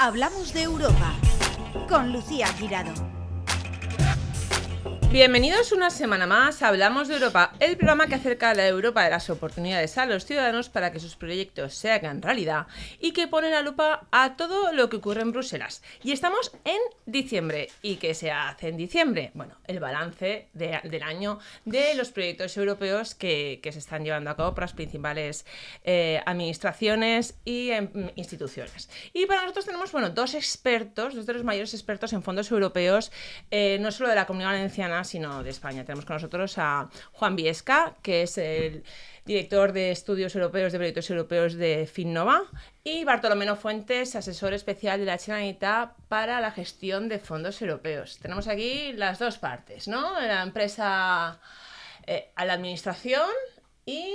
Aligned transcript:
Hablamos 0.00 0.52
de 0.52 0.62
Europa 0.62 1.12
con 1.88 2.12
Lucía 2.12 2.46
Girado. 2.52 3.17
Bienvenidos 5.10 5.72
una 5.72 5.88
semana 5.88 6.26
más 6.26 6.62
a 6.62 6.68
Hablamos 6.68 7.08
de 7.08 7.14
Europa, 7.14 7.54
el 7.60 7.78
programa 7.78 8.08
que 8.08 8.16
acerca 8.16 8.50
a 8.50 8.54
la 8.54 8.68
Europa 8.68 9.02
de 9.02 9.08
las 9.08 9.30
oportunidades 9.30 9.96
a 9.96 10.04
los 10.04 10.26
ciudadanos 10.26 10.68
para 10.68 10.92
que 10.92 11.00
sus 11.00 11.16
proyectos 11.16 11.72
se 11.72 11.90
hagan 11.90 12.20
realidad 12.20 12.66
y 13.00 13.12
que 13.12 13.26
pone 13.26 13.48
la 13.48 13.62
lupa 13.62 14.06
a 14.12 14.36
todo 14.36 14.70
lo 14.74 14.90
que 14.90 14.96
ocurre 14.96 15.22
en 15.22 15.32
Bruselas. 15.32 15.82
Y 16.02 16.12
estamos 16.12 16.52
en 16.66 16.76
diciembre. 17.06 17.70
¿Y 17.80 17.96
qué 17.96 18.12
se 18.12 18.30
hace 18.30 18.68
en 18.68 18.76
diciembre? 18.76 19.30
Bueno, 19.32 19.54
el 19.66 19.80
balance 19.80 20.48
del 20.52 21.02
año 21.02 21.38
de 21.64 21.94
los 21.94 22.10
proyectos 22.10 22.54
europeos 22.58 23.14
que, 23.14 23.60
se 23.64 23.78
están 23.78 24.04
llevando 24.04 24.28
a 24.28 24.36
cabo 24.36 24.52
por 24.52 24.64
las 24.64 24.74
principales 24.74 25.46
eh, 25.84 26.20
administraciones 26.26 27.34
y 27.46 27.70
em, 27.70 28.10
instituciones. 28.14 28.90
Y 29.14 29.24
para 29.24 29.40
nosotros 29.40 29.64
tenemos, 29.64 29.90
bueno, 29.90 30.10
dos 30.10 30.34
expertos, 30.34 31.14
dos 31.14 31.24
de 31.24 31.32
los 31.32 31.44
mayores 31.44 31.72
expertos 31.72 32.12
en 32.12 32.22
fondos 32.22 32.50
europeos, 32.50 33.10
eh, 33.50 33.78
no 33.80 33.90
solo 33.90 34.10
de 34.10 34.14
la 34.14 34.26
Comunidad 34.26 34.50
Valenciana, 34.50 34.97
sino 35.04 35.42
de 35.42 35.50
España. 35.50 35.84
Tenemos 35.84 36.04
con 36.04 36.16
nosotros 36.16 36.54
a 36.58 36.88
Juan 37.12 37.36
Viesca, 37.36 37.96
que 38.02 38.22
es 38.22 38.38
el 38.38 38.84
director 39.24 39.72
de 39.72 39.90
estudios 39.90 40.34
europeos 40.34 40.72
de 40.72 40.78
proyectos 40.78 41.10
europeos 41.10 41.54
de 41.54 41.86
Finnova, 41.86 42.44
y 42.82 43.04
Bartolomé 43.04 43.54
Fuentes, 43.56 44.16
asesor 44.16 44.54
especial 44.54 45.00
de 45.00 45.06
la 45.06 45.18
Generalitat 45.18 45.92
para 46.08 46.40
la 46.40 46.50
gestión 46.50 47.08
de 47.08 47.18
fondos 47.18 47.60
europeos. 47.60 48.18
Tenemos 48.18 48.48
aquí 48.48 48.92
las 48.94 49.18
dos 49.18 49.38
partes, 49.38 49.86
¿no? 49.88 50.18
La 50.20 50.42
empresa 50.42 51.40
eh, 52.06 52.30
a 52.36 52.44
la 52.46 52.54
administración 52.54 53.28
y 53.84 54.10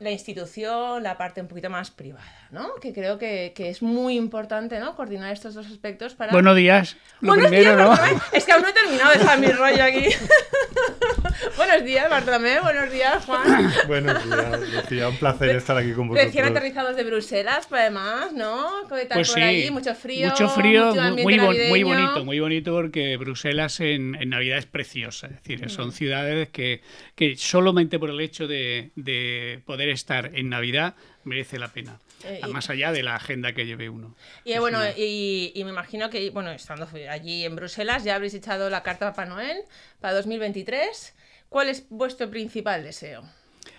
la 0.00 0.10
institución, 0.10 1.02
la 1.02 1.16
parte 1.16 1.40
un 1.40 1.48
poquito 1.48 1.70
más 1.70 1.90
privada, 1.90 2.24
¿no? 2.50 2.74
Que 2.76 2.92
creo 2.92 3.18
que, 3.18 3.52
es 3.56 3.82
muy 3.82 4.16
importante, 4.16 4.78
¿no? 4.78 4.96
Coordinar 4.96 5.32
estos 5.32 5.54
dos 5.54 5.66
aspectos 5.66 6.14
para... 6.14 6.32
Buenos 6.32 6.56
días. 6.56 6.96
Lo 7.20 7.34
primero, 7.34 7.76
¿no? 7.76 7.94
Es 8.32 8.44
que 8.44 8.52
aún 8.52 8.62
no 8.62 8.68
he 8.68 8.72
terminado 8.72 9.12
de 9.12 9.18
dejar 9.18 9.38
mi 9.38 9.48
rollo 9.48 9.84
aquí. 9.84 10.08
buenos 11.56 11.84
días, 11.84 12.08
Bartolomé. 12.08 12.60
Buenos 12.60 12.90
días, 12.90 13.24
Juan. 13.24 13.72
buenos 13.86 14.24
días, 14.24 14.60
Lucía. 14.60 15.08
Un 15.08 15.16
placer 15.16 15.50
estar 15.56 15.76
aquí 15.76 15.92
con 15.92 16.08
vosotros. 16.08 16.26
Recién 16.26 16.44
aterrizados 16.44 16.96
de 16.96 17.04
Bruselas, 17.04 17.66
pues, 17.68 17.80
además, 17.80 18.32
¿no? 18.32 18.88
¿Qué 18.88 19.06
tal 19.06 19.18
pues 19.18 19.30
por 19.30 19.40
sí. 19.40 19.70
Mucho 19.70 19.94
frío. 19.94 20.30
Mucho 20.30 20.48
frío, 20.48 20.94
muy, 20.94 21.38
muy, 21.38 21.82
bonito, 21.82 22.24
muy 22.24 22.40
bonito 22.40 22.72
porque 22.72 23.16
Bruselas 23.16 23.80
en, 23.80 24.14
en, 24.20 24.30
Navidad 24.30 24.58
es 24.58 24.66
preciosa. 24.66 25.26
Es 25.26 25.42
decir, 25.42 25.70
son 25.70 25.88
mm. 25.88 25.92
ciudades 25.92 26.48
que, 26.50 26.82
que 27.14 27.36
solamente 27.36 27.98
por 27.98 28.10
el 28.10 28.20
hecho 28.20 28.46
de, 28.46 28.90
de 28.94 29.60
poder 29.64 29.88
estar 29.88 30.30
en 30.34 30.48
Navidad 30.48 30.94
merece 31.24 31.58
la 31.58 31.68
pena. 31.68 31.98
Eh, 32.24 32.40
más 32.50 32.70
allá 32.70 32.90
de 32.92 33.02
la 33.02 33.16
agenda 33.16 33.52
que 33.52 33.66
lleve 33.66 33.90
uno. 33.90 34.14
Y 34.44 34.56
bueno, 34.58 34.80
y, 34.96 35.52
me 35.56 35.70
imagino 35.70 36.08
que, 36.08 36.30
bueno, 36.30 36.50
estando 36.52 36.88
allí 37.10 37.44
en 37.44 37.54
Bruselas, 37.54 38.04
ya 38.04 38.14
habréis 38.14 38.34
echado 38.34 38.70
la 38.70 38.82
carta 38.82 39.08
a 39.08 39.10
Papá 39.10 39.26
Noel 39.26 39.58
para 40.00 40.14
2023. 40.14 41.14
¿Cuál 41.54 41.68
es 41.68 41.86
vuestro 41.88 42.28
principal 42.30 42.82
deseo? 42.82 43.22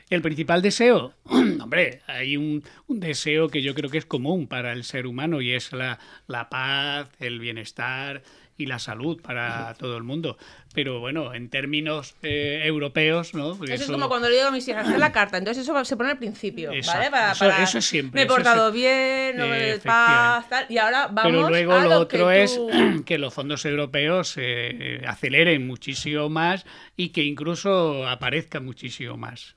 El 0.09 0.21
principal 0.21 0.61
deseo, 0.61 1.13
hombre, 1.61 1.99
hay 2.07 2.37
un, 2.37 2.63
un, 2.87 3.01
deseo 3.01 3.49
que 3.49 3.61
yo 3.61 3.75
creo 3.75 3.89
que 3.89 3.97
es 3.97 4.05
común 4.05 4.47
para 4.47 4.71
el 4.71 4.85
ser 4.85 5.05
humano 5.05 5.41
y 5.41 5.51
es 5.51 5.73
la, 5.73 5.99
la 6.27 6.47
paz, 6.47 7.09
el 7.19 7.41
bienestar, 7.41 8.23
y 8.57 8.65
la 8.67 8.79
salud 8.79 9.21
para 9.21 9.73
todo 9.75 9.97
el 9.97 10.03
mundo. 10.03 10.37
Pero 10.73 10.99
bueno, 10.99 11.33
en 11.33 11.49
términos 11.49 12.15
eh, 12.21 12.61
europeos, 12.65 13.33
¿no? 13.33 13.53
eso, 13.53 13.73
es 13.73 13.91
como 13.91 14.07
cuando 14.07 14.29
le 14.29 14.35
digo 14.35 14.47
a 14.47 14.51
mis 14.51 14.67
hijas, 14.67 14.87
hacer 14.87 14.99
la 14.99 15.11
carta. 15.11 15.37
Entonces 15.37 15.63
eso 15.63 15.85
se 15.85 15.97
pone 15.97 16.11
al 16.11 16.17
principio, 16.17 16.71
¿vale? 16.85 17.11
Para, 17.11 17.63
eso, 17.63 17.81
siempre. 17.81 18.21
Me 18.21 18.23
he 18.23 18.27
portado 18.27 18.71
bien, 18.71 19.37
no 19.37 19.47
me 19.47 19.77
paz, 19.79 20.47
tal. 20.49 20.65
Y 20.69 20.77
ahora 20.77 21.07
vamos 21.07 21.31
Pero 21.31 21.49
luego 21.49 21.73
a 21.73 21.83
lo, 21.83 21.99
otro 21.99 22.31
es 22.31 22.59
que 23.05 23.17
los 23.17 23.33
fondos 23.33 23.65
europeos 23.65 24.35
eh, 24.37 25.01
aceleren 25.07 25.67
muchísimo 25.67 26.29
más 26.29 26.65
y 26.95 27.09
que 27.09 27.23
incluso 27.23 28.07
aparezca 28.07 28.59
muchísimo 28.59 29.17
más. 29.17 29.55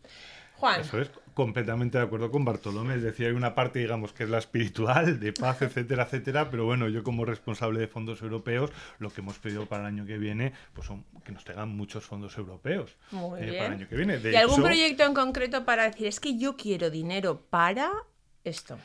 Juan. 0.55 0.81
Eso 0.81 1.00
es 1.00 1.11
completamente 1.38 1.99
de 1.99 2.03
acuerdo 2.03 2.32
con 2.32 2.44
Bartolomé. 2.44 2.97
Es 2.97 3.03
decir, 3.04 3.26
hay 3.26 3.32
una 3.32 3.54
parte, 3.54 3.78
digamos, 3.78 4.12
que 4.12 4.25
es 4.25 4.28
la 4.28 4.38
espiritual, 4.38 5.21
de 5.21 5.32
paz, 5.32 5.62
etcétera, 5.62 6.03
etcétera. 6.03 6.50
Pero 6.50 6.65
bueno, 6.65 6.88
yo 6.88 7.04
como 7.04 7.25
responsable 7.25 7.78
de 7.78 7.87
fondos 7.87 8.21
europeos, 8.22 8.72
lo 8.99 9.10
que 9.10 9.21
hemos 9.21 9.38
pedido 9.38 9.65
para 9.66 9.82
el 9.82 9.87
año 9.87 10.04
que 10.04 10.19
viene, 10.19 10.53
pues 10.72 10.88
son 10.88 11.04
que 11.25 11.31
nos 11.31 11.44
tengan 11.44 11.69
muchos 11.69 12.04
fondos 12.04 12.37
europeos 12.37 12.97
eh, 13.12 13.54
para 13.56 13.66
el 13.66 13.72
año 13.75 13.88
que 13.88 13.94
viene. 13.94 14.19
¿Y 14.21 14.34
algún 14.34 14.65
proyecto 14.65 15.04
en 15.04 15.15
concreto 15.15 15.65
para 15.65 15.84
decir, 15.84 16.09
es 16.09 16.19
que 16.19 16.37
yo 16.37 16.56
quiero 16.56 16.91
dinero 16.91 17.41
para 17.49 17.88
esto? 18.43 18.76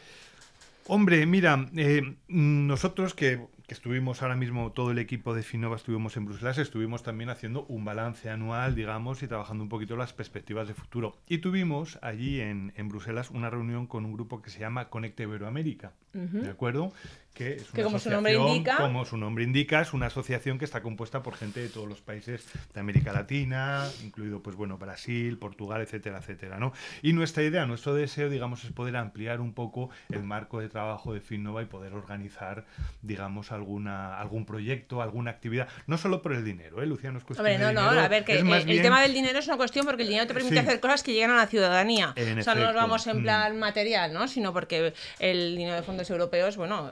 Hombre, 0.86 1.26
mira, 1.26 1.68
eh, 1.76 2.04
nosotros 2.28 3.16
que 3.16 3.48
que 3.68 3.74
estuvimos 3.74 4.22
ahora 4.22 4.36
mismo, 4.36 4.72
todo 4.72 4.92
el 4.92 5.00
equipo 5.00 5.34
de 5.34 5.42
Finova 5.42 5.78
estuvimos 5.78 6.18
en 6.18 6.26
Bruselas, 6.26 6.58
estuvimos 6.58 7.02
también 7.04 7.30
haciendo 7.30 7.66
un 7.70 7.86
balance 7.86 8.30
anual, 8.30 8.76
digamos, 8.76 9.24
y 9.24 9.28
trabajando 9.28 9.64
un 9.64 9.70
poquito 9.70 9.96
las 9.96 10.14
perspectivas 10.14 10.68
de 10.68 10.74
futuro. 10.74 11.16
Y 11.28 11.38
tuvimos 11.38 11.98
allí 12.02 12.42
en, 12.42 12.74
en 12.76 12.90
Bruselas 12.90 13.32
una 13.32 13.50
reunión 13.50 13.88
con 13.88 14.06
un 14.06 14.14
grupo 14.14 14.42
que 14.42 14.50
se 14.50 14.60
llama 14.60 14.90
Conecte 14.90 15.24
Iberoamérica, 15.24 15.94
¿de 16.14 16.50
acuerdo? 16.50 16.92
Que 17.34 17.54
es 17.56 17.74
una 17.74 17.84
como 17.84 18.00
su 18.00 18.10
nombre 18.10 18.36
indica 18.36 18.78
como 18.78 19.06
su 19.06 19.18
nombre 19.18 19.44
indica 19.44 19.82
es 19.82 19.94
una 19.94 20.08
asociación 20.08 20.60
que 20.60 20.66
está 20.66 20.82
compuesta 20.82 21.24
por 21.24 21.36
gente 21.36 21.62
de 21.62 21.70
todos 21.70 21.88
los 21.88 22.02
países 22.02 22.46
de 22.74 22.80
América 22.80 23.12
Latina 23.12 23.90
incluido 24.04 24.42
pues 24.42 24.56
bueno 24.56 24.78
Brasil 24.78 25.38
Portugal 25.38 25.82
etcétera 25.82 26.20
etcétera 26.20 26.60
no 26.60 26.74
y 27.02 27.14
nuestra 27.14 27.44
idea 27.44 27.66
nuestro 27.66 27.96
deseo 27.96 28.30
digamos 28.30 28.64
es 28.64 28.72
poder 28.72 28.96
ampliar 28.96 29.42
un 29.42 29.54
poco 29.54 29.90
el 30.10 30.24
marco 30.24 30.60
de 30.60 30.70
trabajo 30.70 31.14
de 31.14 31.22
Finnova 31.22 31.64
y 31.64 31.66
poder 31.66 31.94
organizar 31.94 32.66
digamos 33.02 33.52
alguna 33.52 34.20
algún 34.20 34.46
proyecto 34.46 35.02
alguna 35.02 35.32
actividad 35.32 35.68
no 35.88 35.98
solo 35.98 36.22
por 36.22 36.34
el 36.34 36.46
dinero 36.46 36.84
eh 36.84 36.86
Luciano 36.86 37.18
es 37.18 37.24
cuestión 37.24 37.60
no, 37.60 37.74
no, 37.74 37.82
a 37.82 38.08
ver 38.08 38.24
que 38.26 38.40
el, 38.40 38.82
tema 38.82 39.02
del 39.02 39.14
dinero 39.14 39.40
es 39.40 39.48
una 39.48 39.58
cuestión 39.58 39.86
porque 39.86 40.04
el 40.04 40.10
dinero 40.10 40.28
te 40.28 40.34
permite 40.34 40.60
hacer 40.60 40.80
cosas 40.80 41.02
que 41.02 41.14
llegan 41.14 41.32
a 41.32 41.38
la 41.38 41.48
ciudadanía. 41.48 42.14
O 42.40 42.44
sea 42.44 42.56
no 42.56 42.66
nos 42.66 42.76
vamos 42.76 43.08
en 43.08 43.20
mm. 43.20 43.24
plan 43.24 43.60
material 43.60 44.14
no 44.14 44.28
sino 44.28 44.54
porque 44.54 44.94
el 45.20 45.56
dinero 45.56 45.76
de 45.76 45.84
fondos 45.84 46.10
europeos 46.10 46.58
bueno 46.58 46.92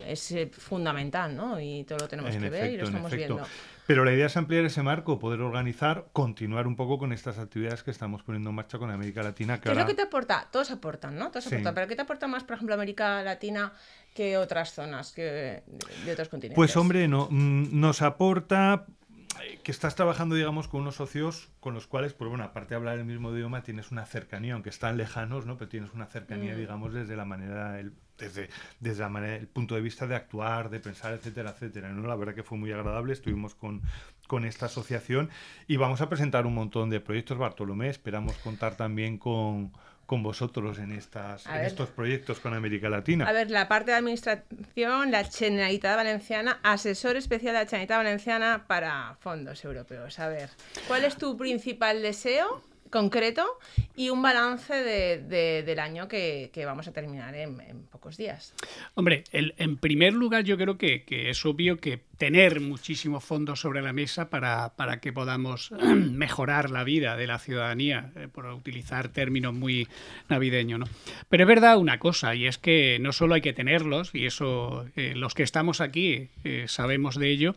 es 0.00 0.32
eh, 0.32 0.50
fundamental, 0.52 1.34
¿no? 1.36 1.60
Y 1.60 1.84
todo 1.84 1.98
lo 1.98 2.08
tenemos 2.08 2.36
que 2.36 2.50
ver 2.50 2.72
y 2.72 2.76
lo 2.76 2.84
estamos 2.84 3.12
viendo. 3.12 3.42
Pero 3.86 4.04
la 4.04 4.12
idea 4.12 4.26
es 4.26 4.36
ampliar 4.36 4.66
ese 4.66 4.82
marco, 4.82 5.18
poder 5.18 5.40
organizar, 5.40 6.08
continuar 6.12 6.66
un 6.66 6.76
poco 6.76 6.98
con 6.98 7.10
estas 7.10 7.38
actividades 7.38 7.82
que 7.82 7.90
estamos 7.90 8.22
poniendo 8.22 8.50
en 8.50 8.56
marcha 8.56 8.78
con 8.78 8.90
América 8.90 9.22
Latina. 9.22 9.60
¿Qué 9.60 9.70
es 9.70 9.78
lo 9.78 9.86
que 9.86 9.94
te 9.94 10.02
aporta? 10.02 10.46
Todos 10.52 10.70
aportan, 10.70 11.16
¿no? 11.18 11.30
Todos 11.30 11.46
aportan. 11.46 11.74
Pero 11.74 11.88
¿qué 11.88 11.96
te 11.96 12.02
aporta 12.02 12.26
más, 12.26 12.44
por 12.44 12.56
ejemplo, 12.56 12.74
América 12.74 13.22
Latina 13.22 13.72
que 14.14 14.36
otras 14.36 14.74
zonas 14.74 15.12
que 15.12 15.62
de 16.04 16.12
otros 16.12 16.28
continentes? 16.28 16.56
Pues 16.56 16.76
hombre, 16.76 17.08
no, 17.08 17.28
mm, 17.30 17.80
nos 17.80 18.02
aporta 18.02 18.84
que 19.62 19.70
estás 19.70 19.94
trabajando, 19.94 20.34
digamos, 20.34 20.68
con 20.68 20.82
unos 20.82 20.96
socios 20.96 21.48
con 21.60 21.74
los 21.74 21.86
cuales, 21.86 22.12
pues 22.14 22.28
bueno, 22.28 22.44
aparte 22.44 22.70
de 22.70 22.76
hablar 22.76 22.98
el 22.98 23.04
mismo 23.04 23.32
idioma, 23.34 23.62
tienes 23.62 23.90
una 23.90 24.06
cercanía, 24.06 24.54
aunque 24.54 24.70
están 24.70 24.96
lejanos, 24.96 25.46
¿no? 25.46 25.56
Pero 25.58 25.68
tienes 25.68 25.92
una 25.92 26.06
cercanía, 26.06 26.54
mm. 26.54 26.58
digamos, 26.58 26.92
desde 26.92 27.16
la 27.16 27.24
manera, 27.24 27.78
el, 27.78 27.92
desde, 28.16 28.48
desde 28.80 29.02
la 29.02 29.08
manera, 29.08 29.36
el 29.36 29.46
punto 29.46 29.74
de 29.74 29.80
vista 29.80 30.06
de 30.06 30.16
actuar, 30.16 30.70
de 30.70 30.80
pensar, 30.80 31.12
etcétera, 31.12 31.50
etcétera, 31.50 31.92
¿no? 31.92 32.06
La 32.06 32.16
verdad 32.16 32.34
que 32.34 32.42
fue 32.42 32.58
muy 32.58 32.72
agradable, 32.72 33.12
estuvimos 33.12 33.54
con, 33.54 33.82
con 34.26 34.44
esta 34.44 34.66
asociación 34.66 35.30
y 35.66 35.76
vamos 35.76 36.00
a 36.00 36.08
presentar 36.08 36.46
un 36.46 36.54
montón 36.54 36.90
de 36.90 37.00
proyectos, 37.00 37.38
Bartolomé, 37.38 37.88
esperamos 37.88 38.36
contar 38.38 38.76
también 38.76 39.18
con 39.18 39.72
con 40.08 40.22
vosotros 40.22 40.78
en, 40.78 40.90
estas, 40.92 41.44
en 41.44 41.66
estos 41.66 41.90
proyectos 41.90 42.40
con 42.40 42.54
América 42.54 42.88
Latina? 42.88 43.26
A 43.26 43.32
ver, 43.32 43.50
la 43.50 43.68
parte 43.68 43.90
de 43.90 43.98
administración, 43.98 45.10
la 45.10 45.22
Generalitat 45.22 45.96
Valenciana, 45.96 46.60
asesor 46.62 47.16
especial 47.16 47.52
de 47.52 47.60
la 47.60 47.66
Generalitat 47.66 47.98
Valenciana 47.98 48.64
para 48.66 49.18
fondos 49.20 49.62
europeos. 49.66 50.18
A 50.18 50.28
ver, 50.28 50.48
¿cuál 50.86 51.04
es 51.04 51.18
tu 51.18 51.36
principal 51.36 52.00
deseo 52.00 52.62
concreto 52.90 53.46
y 53.96 54.10
un 54.10 54.22
balance 54.22 54.74
de, 54.74 55.62
del 55.62 55.78
año 55.78 56.08
que, 56.08 56.50
vamos 56.64 56.88
a 56.88 56.92
terminar 56.92 57.34
en, 57.34 57.58
pocos 57.90 58.16
días. 58.16 58.54
Hombre, 58.94 59.24
en 59.32 59.76
primer 59.76 60.12
lugar 60.12 60.44
yo 60.44 60.56
creo 60.56 60.78
que, 60.78 61.04
es 61.08 61.44
obvio 61.46 61.78
que 61.78 62.00
tener 62.18 62.60
muchísimos 62.60 63.24
fondos 63.24 63.60
sobre 63.60 63.80
la 63.80 63.92
mesa 63.92 64.28
para, 64.28 64.74
para 64.74 65.00
que 65.00 65.12
podamos 65.12 65.70
mejorar 65.96 66.70
la 66.70 66.84
vida 66.84 67.16
de 67.16 67.26
la 67.26 67.38
ciudadanía, 67.38 68.12
eh, 68.16 68.28
por 68.30 68.46
utilizar 68.46 69.08
términos 69.08 69.54
muy 69.54 69.88
navideños. 70.28 70.80
¿no? 70.80 70.86
Pero 71.28 71.44
es 71.44 71.48
verdad 71.48 71.78
una 71.78 71.98
cosa, 71.98 72.34
y 72.34 72.46
es 72.46 72.58
que 72.58 72.98
no 73.00 73.12
solo 73.12 73.34
hay 73.34 73.40
que 73.40 73.52
tenerlos, 73.52 74.14
y 74.14 74.26
eso 74.26 74.86
eh, 74.96 75.14
los 75.14 75.34
que 75.34 75.42
estamos 75.42 75.80
aquí 75.80 76.28
eh, 76.44 76.64
sabemos 76.66 77.16
de 77.16 77.30
ello, 77.30 77.54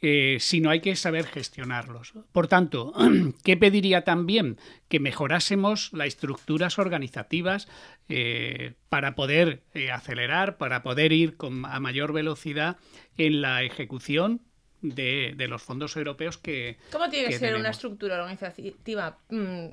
eh, 0.00 0.36
sino 0.40 0.70
hay 0.70 0.80
que 0.80 0.96
saber 0.96 1.26
gestionarlos. 1.26 2.12
Por 2.32 2.46
tanto, 2.46 2.92
¿qué 3.44 3.56
pediría 3.56 4.04
también? 4.04 4.58
Que 4.88 5.00
mejorásemos 5.00 5.90
las 5.92 6.08
estructuras 6.08 6.78
organizativas 6.78 7.68
eh, 8.08 8.74
para 8.88 9.14
poder 9.14 9.62
eh, 9.72 9.90
acelerar, 9.90 10.58
para 10.58 10.82
poder 10.82 11.12
ir 11.12 11.36
con, 11.36 11.64
a 11.64 11.80
mayor 11.80 12.12
velocidad 12.12 12.76
en 13.16 13.40
la 13.40 13.62
ejecución 13.62 14.42
de, 14.82 15.34
los 15.48 15.62
fondos 15.62 15.96
europeos 15.96 16.38
que. 16.38 16.76
¿Cómo 16.92 17.08
tiene 17.08 17.28
que, 17.28 17.38
ser 17.38 17.54
una 17.54 17.70
estructura 17.70 18.16
organizativa? 18.16 19.18
Mm, 19.30 19.66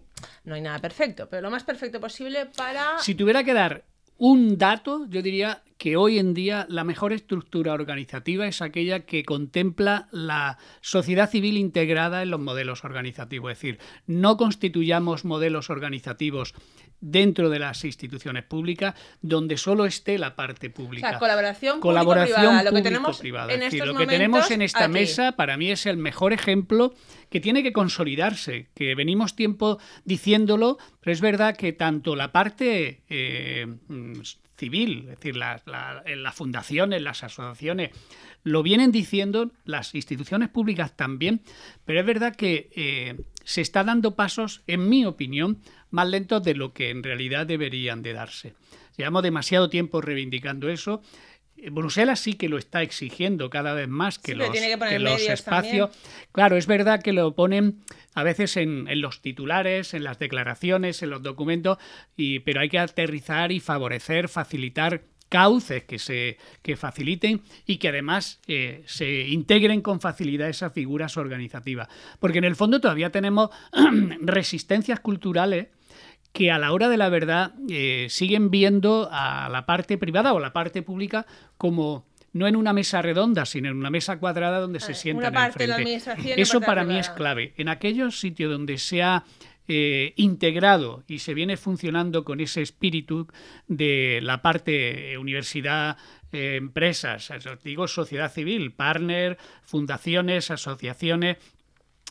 no 0.45 0.55
hay 0.55 0.61
nada 0.61 0.79
perfecto, 0.79 1.27
pero 1.29 1.41
lo 1.41 1.51
más 1.51 1.63
perfecto 1.63 1.99
posible 1.99 2.45
para. 2.45 2.99
Si 2.99 3.15
tuviera 3.15 3.43
que 3.43 3.53
dar 3.53 3.83
un 4.17 4.57
dato, 4.57 5.05
yo 5.09 5.21
diría 5.21 5.63
que 5.81 5.97
hoy 5.97 6.19
en 6.19 6.35
día 6.35 6.67
la 6.69 6.83
mejor 6.83 7.11
estructura 7.11 7.73
organizativa 7.73 8.45
es 8.45 8.61
aquella 8.61 8.99
que 8.99 9.23
contempla 9.23 10.09
la 10.11 10.59
sociedad 10.79 11.27
civil 11.27 11.57
integrada 11.57 12.21
en 12.21 12.29
los 12.29 12.39
modelos 12.39 12.83
organizativos. 12.83 13.51
Es 13.51 13.57
decir, 13.57 13.79
no 14.05 14.37
constituyamos 14.37 15.25
modelos 15.25 15.71
organizativos 15.71 16.53
dentro 16.99 17.49
de 17.49 17.57
las 17.57 17.83
instituciones 17.83 18.43
públicas 18.43 18.93
donde 19.23 19.57
solo 19.57 19.87
esté 19.87 20.19
la 20.19 20.35
parte 20.35 20.69
pública. 20.69 21.07
O 21.07 21.09
sea, 21.09 21.17
colaboración, 21.19 21.79
Colaboración 21.79 22.59
público-privada. 22.59 22.63
Lo 22.63 22.75
que 22.75 22.83
tenemos 22.83 23.23
en 23.23 23.49
Es 23.49 23.59
decir, 23.59 23.79
estos 23.79 23.87
lo 23.87 23.97
que 23.97 24.05
tenemos 24.05 24.51
en 24.51 24.61
esta 24.61 24.83
aquí. 24.83 24.93
mesa 24.93 25.31
para 25.31 25.57
mí 25.57 25.71
es 25.71 25.87
el 25.87 25.97
mejor 25.97 26.31
ejemplo 26.31 26.93
que 27.31 27.39
tiene 27.39 27.63
que 27.63 27.73
consolidarse, 27.73 28.69
que 28.75 28.93
venimos 28.93 29.35
tiempo 29.35 29.79
diciéndolo, 30.05 30.77
pero 30.99 31.11
es 31.11 31.21
verdad 31.21 31.57
que 31.57 31.73
tanto 31.73 32.15
la 32.15 32.31
parte 32.31 33.01
eh, 33.09 33.65
civil, 34.61 35.07
es 35.09 35.19
decir, 35.19 35.35
las 35.35 36.35
fundaciones, 36.35 37.01
las 37.01 37.23
asociaciones, 37.23 37.89
lo 38.43 38.61
vienen 38.61 38.91
diciendo 38.91 39.51
las 39.65 39.95
instituciones 39.95 40.49
públicas 40.49 40.95
también, 40.95 41.41
pero 41.83 41.99
es 41.99 42.05
verdad 42.05 42.35
que 42.35 42.69
eh, 42.75 43.17
se 43.43 43.61
está 43.61 43.83
dando 43.83 44.15
pasos, 44.15 44.61
en 44.67 44.87
mi 44.87 45.03
opinión, 45.03 45.57
más 45.89 46.07
lentos 46.07 46.43
de 46.43 46.53
lo 46.53 46.73
que 46.73 46.91
en 46.91 47.01
realidad 47.01 47.47
deberían 47.47 48.03
de 48.03 48.13
darse. 48.13 48.53
Llevamos 48.97 49.23
demasiado 49.23 49.67
tiempo 49.69 49.99
reivindicando 49.99 50.69
eso. 50.69 51.01
Eh, 51.61 51.69
Bruselas 51.69 52.19
sí 52.19 52.33
que 52.33 52.49
lo 52.49 52.57
está 52.57 52.81
exigiendo 52.81 53.49
cada 53.49 53.73
vez 53.73 53.87
más 53.87 54.19
que 54.19 54.33
Sí, 54.33 54.37
los, 54.37 54.51
tiene 54.51 54.69
que 54.69 54.77
poner 54.77 54.93
que 54.93 54.99
los 54.99 55.21
espacios. 55.21 55.91
Claro, 56.31 56.57
es 56.57 56.67
verdad 56.67 57.01
que 57.01 57.13
lo 57.13 57.35
ponen 57.35 57.81
a 58.13 58.23
veces 58.23 58.57
en, 58.57 58.87
en 58.87 59.01
los 59.01 59.21
titulares, 59.21 59.93
en 59.93 60.03
las 60.03 60.19
declaraciones, 60.19 61.03
en 61.03 61.11
los 61.11 61.21
documentos, 61.21 61.77
y, 62.17 62.39
pero 62.39 62.61
hay 62.61 62.69
que 62.69 62.79
aterrizar 62.79 63.51
y 63.51 63.59
favorecer, 63.59 64.27
facilitar 64.27 65.03
cauces 65.29 65.85
que 65.85 65.97
se 65.97 66.37
que 66.61 66.75
faciliten 66.75 67.41
y 67.65 67.77
que 67.77 67.87
además 67.87 68.41
eh, 68.47 68.83
se 68.85 69.29
integren 69.29 69.81
con 69.81 70.01
facilidad 70.01 70.49
esas 70.49 70.73
figuras 70.73 71.15
organizativas. 71.15 71.87
Porque 72.19 72.39
en 72.39 72.43
el 72.43 72.57
fondo 72.57 72.81
todavía 72.81 73.11
tenemos 73.11 73.49
resistencias 74.21 74.99
culturales 74.99 75.67
que 76.33 76.51
a 76.51 76.57
la 76.57 76.71
hora 76.71 76.89
de 76.89 76.97
la 76.97 77.09
verdad 77.09 77.53
eh, 77.69 78.07
siguen 78.09 78.51
viendo 78.51 79.09
a 79.11 79.49
la 79.49 79.65
parte 79.65 79.97
privada 79.97 80.33
o 80.33 80.37
a 80.37 80.41
la 80.41 80.53
parte 80.53 80.81
pública 80.81 81.25
como 81.57 82.05
no 82.33 82.47
en 82.47 82.55
una 82.55 82.73
mesa 82.73 83.01
redonda, 83.01 83.45
sino 83.45 83.69
en 83.69 83.77
una 83.77 83.89
mesa 83.89 84.17
cuadrada 84.17 84.59
donde 84.59 84.79
se 84.79 84.93
Ah, 84.93 84.95
sientan 84.95 85.35
enfrente. 85.35 86.01
Eso 86.37 86.61
para 86.61 86.83
mí 86.83 86.97
es 86.97 87.09
clave. 87.09 87.53
En 87.57 87.67
aquellos 87.67 88.19
sitios 88.19 88.51
donde 88.51 88.77
se 88.77 89.03
ha 89.03 89.25
eh, 89.67 90.13
integrado 90.15 91.03
y 91.07 91.19
se 91.19 91.33
viene 91.33 91.55
funcionando 91.57 92.23
con 92.23 92.39
ese 92.39 92.61
espíritu 92.61 93.27
de 93.67 94.19
la 94.21 94.41
parte 94.41 95.13
eh, 95.13 95.17
universidad, 95.17 95.97
eh, 96.31 96.55
empresas, 96.55 97.31
digo 97.63 97.87
sociedad 97.87 98.31
civil, 98.31 98.71
partner, 98.71 99.37
fundaciones, 99.63 100.51
asociaciones, 100.51 101.37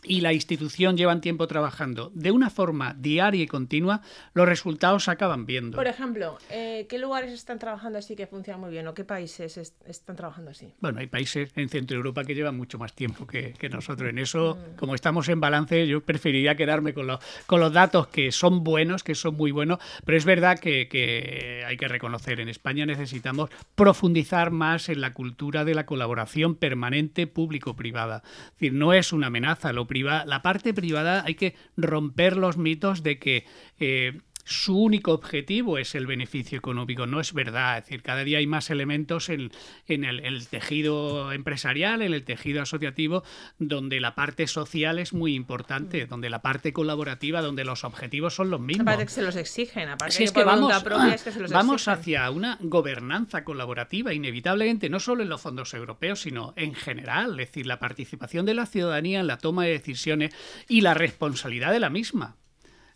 y 0.02 0.20
la 0.20 0.32
institución 0.32 0.97
llevan 0.97 1.20
tiempo 1.20 1.47
trabajando 1.47 2.11
de 2.14 2.31
una 2.31 2.50
forma 2.50 2.94
diaria 2.94 3.43
y 3.43 3.47
continua, 3.47 4.02
los 4.35 4.49
resultados 4.49 5.05
se 5.05 5.11
acaban 5.11 5.47
viendo. 5.47 5.76
Por 5.76 5.87
ejemplo, 5.87 6.38
eh, 6.50 6.87
¿qué 6.88 6.99
lugares 6.99 7.32
están 7.32 7.58
trabajando 7.58 7.99
así 7.99 8.17
que 8.17 8.26
funcionan 8.26 8.61
muy 8.61 8.70
bien 8.70 8.87
o 8.88 8.94
qué 8.94 9.05
países 9.05 9.56
est- 9.56 9.81
están 9.87 10.17
trabajando 10.17 10.50
así? 10.52 10.73
Bueno, 10.81 11.00
hay 11.00 11.06
países 11.06 11.50
en 11.56 11.69
Centro 11.69 11.97
Europa 11.97 12.25
que 12.25 12.35
llevan 12.35 12.56
mucho 12.56 12.79
más 12.79 12.94
tiempo 12.94 13.26
que, 13.26 13.52
que 13.52 13.69
nosotros. 13.69 14.08
En 14.11 14.19
eso, 14.19 14.58
como 14.79 14.94
estamos 14.94 15.29
en 15.29 15.41
balance, 15.41 15.87
yo 15.87 16.00
preferiría 16.00 16.55
quedarme 16.56 16.94
con 16.94 17.06
los, 17.06 17.20
con 17.47 17.61
los 17.61 17.73
datos 17.73 18.06
que 18.08 18.32
son 18.32 18.64
buenos, 18.64 19.02
que 19.02 19.14
son 19.14 19.37
muy 19.37 19.50
buenos, 19.50 19.79
pero 20.05 20.17
es 20.17 20.25
verdad 20.25 20.58
que, 20.58 20.88
que 20.88 21.64
hay 21.67 21.76
que 21.76 21.88
reconocer, 21.88 22.41
en 22.41 22.49
España 22.49 22.87
necesitamos 22.87 23.50
profundizar 23.75 24.50
más 24.50 24.88
en 24.88 25.00
la 25.00 25.12
cultura 25.14 25.64
de 25.64 25.75
la 25.75 25.87
colaboración 25.87 26.55
permanente 26.55 27.26
público-privada. 27.26 28.23
Es 28.47 28.52
decir, 28.52 28.73
no 28.73 28.93
es 28.93 29.12
una 29.12 29.26
amenaza, 29.29 29.73
lo 29.73 29.87
la 30.26 30.42
parte 30.42 30.75
privada 30.75 31.22
hay 31.26 31.34
que 31.34 31.54
romper 31.76 32.37
los 32.37 32.56
mitos 32.56 33.02
de 33.02 33.19
que... 33.19 33.44
eh, 33.78 34.20
su 34.50 34.76
único 34.76 35.12
objetivo 35.12 35.79
es 35.79 35.94
el 35.94 36.06
beneficio 36.06 36.58
económico. 36.58 37.06
No 37.06 37.20
es 37.20 37.32
verdad. 37.32 37.79
Es 37.79 37.85
decir, 37.85 38.02
cada 38.02 38.25
día 38.25 38.38
hay 38.38 38.47
más 38.47 38.69
elementos 38.70 39.29
en, 39.29 39.52
en 39.87 40.05
el, 40.05 40.20
el 40.20 40.49
tejido 40.49 41.32
empresarial, 41.32 42.02
en 42.02 42.12
el 42.12 42.25
tejido 42.25 42.61
asociativo, 42.61 43.23
donde 43.58 44.00
la 44.00 44.14
parte 44.17 44.49
social 44.49 44.99
es 44.99 45.12
muy 45.12 45.35
importante, 45.35 46.06
donde 46.06 46.31
la 46.31 46.43
parte 46.43 46.73
colaborativa, 46.73 47.43
donde 47.43 47.64
los 47.64 47.85
objetivos 47.85 48.35
son 48.35 48.50
los 48.50 48.61
mismos. 48.61 48.82
Aparte 48.82 49.05
que 49.05 49.12
se 49.12 49.23
los 49.23 49.37
exigen, 49.37 49.88
aparte 49.88 50.17
Si 50.17 50.25
es 50.25 50.32
que 50.32 50.43
vamos, 50.43 50.82
propia 50.82 51.14
es 51.14 51.23
que 51.23 51.31
se 51.32 51.41
los 51.41 51.52
vamos 51.52 51.82
exigen. 51.82 51.94
hacia 51.94 52.31
una 52.31 52.58
gobernanza 52.61 53.44
colaborativa, 53.44 54.12
inevitablemente, 54.12 54.91
no 54.91 54.99
solo 54.99 55.23
en 55.23 55.29
los 55.29 55.41
fondos 55.41 55.73
europeos, 55.75 56.23
sino 56.23 56.55
en 56.56 56.75
general. 56.75 57.38
Es 57.38 57.49
decir, 57.49 57.67
la 57.67 57.79
participación 57.79 58.47
de 58.47 58.55
la 58.55 58.67
ciudadanía 58.67 59.20
en 59.20 59.29
la 59.29 59.38
toma 59.38 59.64
de 59.64 59.73
decisiones 59.73 60.35
y 60.69 60.81
la 60.81 60.94
responsabilidad 60.94 61.70
de 61.70 61.81
la 61.81 61.91
misma. 61.91 62.37